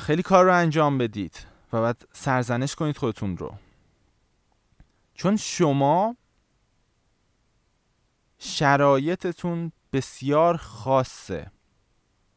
خیلی 0.00 0.22
کار 0.22 0.44
رو 0.44 0.54
انجام 0.54 0.98
بدید 0.98 1.46
و 1.72 1.82
بعد 1.82 2.08
سرزنش 2.12 2.74
کنید 2.74 2.96
خودتون 2.96 3.36
رو. 3.36 3.54
چون 5.14 5.36
شما 5.36 6.16
شرایطتون 8.38 9.72
بسیار 9.92 10.56
خاصه. 10.56 11.50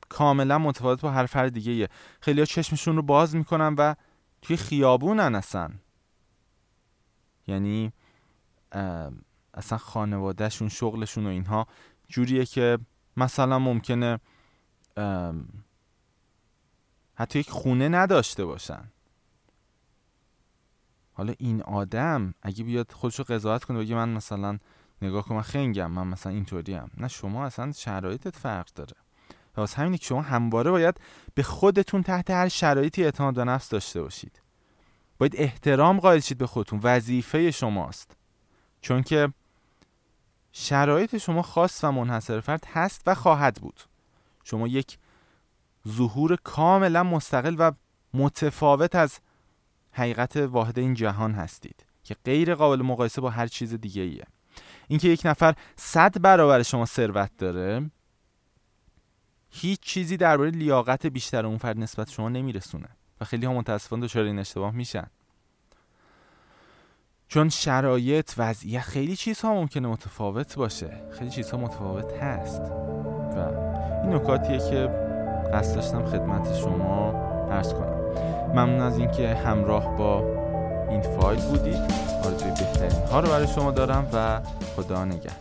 کاملا 0.09 0.57
متفاوت 0.57 1.01
با 1.01 1.11
هر 1.11 1.25
فرد 1.25 1.53
دیگه 1.53 1.71
ایه. 1.71 1.89
خیلی 2.21 2.39
ها 2.39 2.45
چشمشون 2.45 2.95
رو 2.95 3.01
باز 3.01 3.35
می‌کنن 3.35 3.75
و 3.77 3.95
توی 4.41 4.57
خیابونن 4.57 5.35
اصلا. 5.35 5.71
یعنی 7.47 7.93
اصلا 9.53 9.77
خانوادهشون 9.77 10.69
شغلشون 10.69 11.25
و 11.25 11.29
اینها 11.29 11.67
جوریه 12.07 12.45
که 12.45 12.79
مثلا 13.17 13.59
ممکنه 13.59 14.19
حتی 17.21 17.39
یک 17.39 17.49
خونه 17.49 17.89
نداشته 17.89 18.45
باشن. 18.45 18.91
حالا 21.13 21.33
این 21.37 21.61
آدم 21.61 22.33
اگه 22.41 22.63
بیاد 22.63 22.91
خودش 22.91 23.19
رو 23.19 23.25
قضاوت 23.25 23.63
کنه 23.63 23.79
بگه 23.79 23.95
من 23.95 24.09
مثلا 24.09 24.57
نگاه 25.01 25.25
کن 25.25 25.35
من 25.35 25.41
خنگم 25.41 25.91
من 25.91 26.07
مثلا 26.07 26.31
اینطوری 26.31 26.73
هم 26.73 26.89
نه 26.97 27.07
شما 27.07 27.45
اصلا 27.45 27.71
شرایطت 27.71 28.35
فرق 28.35 28.69
داره. 28.75 28.95
واسه 29.57 29.77
همینه 29.77 29.97
که 29.97 30.05
شما 30.05 30.21
همواره 30.21 30.71
باید 30.71 31.01
به 31.33 31.43
خودتون 31.43 32.03
تحت 32.03 32.31
هر 32.31 32.47
شرایطی 32.47 33.03
اعتماد 33.03 33.33
به 33.33 33.43
نفس 33.43 33.69
داشته 33.69 34.01
باشید. 34.01 34.41
باید 35.17 35.35
احترام 35.35 35.99
قائل 35.99 36.19
شید 36.19 36.37
به 36.37 36.47
خودتون. 36.47 36.79
وظیفه 36.83 37.51
شماست. 37.51 38.17
چون 38.81 39.03
که 39.03 39.33
شرایط 40.51 41.17
شما 41.17 41.41
خاص 41.41 41.83
و 41.83 41.91
منحصر 41.91 42.39
فرد 42.39 42.65
هست 42.73 43.01
و 43.05 43.15
خواهد 43.15 43.55
بود. 43.55 43.81
شما 44.43 44.67
یک 44.67 44.97
ظهور 45.87 46.35
کاملا 46.43 47.03
مستقل 47.03 47.55
و 47.59 47.71
متفاوت 48.13 48.95
از 48.95 49.19
حقیقت 49.91 50.37
واحد 50.37 50.79
این 50.79 50.93
جهان 50.93 51.31
هستید 51.31 51.85
که 52.03 52.15
غیر 52.25 52.55
قابل 52.55 52.81
مقایسه 52.81 53.21
با 53.21 53.29
هر 53.29 53.47
چیز 53.47 53.73
دیگه 53.73 54.01
ایه. 54.01 54.25
اینکه 54.87 55.07
یک 55.07 55.21
نفر 55.25 55.55
صد 55.75 56.21
برابر 56.21 56.63
شما 56.63 56.85
ثروت 56.85 57.31
داره 57.37 57.91
هیچ 59.49 59.79
چیزی 59.79 60.17
درباره 60.17 60.49
لیاقت 60.49 61.05
بیشتر 61.05 61.45
اون 61.45 61.57
فرد 61.57 61.77
نسبت 61.77 62.09
شما 62.09 62.29
نمیرسونه 62.29 62.89
و 63.21 63.25
خیلی 63.25 63.45
ها 63.45 63.53
متاسفانه 63.53 64.05
دچار 64.05 64.23
این 64.23 64.39
اشتباه 64.39 64.71
میشن. 64.71 65.07
چون 67.27 67.49
شرایط 67.49 68.33
وضعیت 68.37 68.81
خیلی 68.81 69.15
چیزها 69.15 69.53
ممکنه 69.53 69.87
متفاوت 69.87 70.55
باشه. 70.55 71.03
خیلی 71.11 71.29
چیزها 71.29 71.57
متفاوت 71.57 72.13
هست. 72.13 72.61
و 72.61 73.37
این 74.03 74.13
نکاتیه 74.13 74.57
که 74.57 75.10
قصد 75.53 75.75
داشتم 75.75 76.05
خدمت 76.05 76.55
شما 76.55 77.13
عرض 77.51 77.73
کنم. 77.73 78.01
ممنون 78.49 78.81
از 78.81 78.97
اینکه 78.97 79.27
همراه 79.27 79.97
با 79.97 80.23
این 80.89 81.01
فایل 81.01 81.39
بودید. 81.41 82.11
آرزوی 82.25 82.49
بهترین 82.49 83.05
ها 83.11 83.19
رو 83.19 83.29
برای 83.29 83.47
شما 83.47 83.71
دارم 83.71 84.07
و 84.13 84.39
خدا 84.75 85.05
نگهدار. 85.05 85.40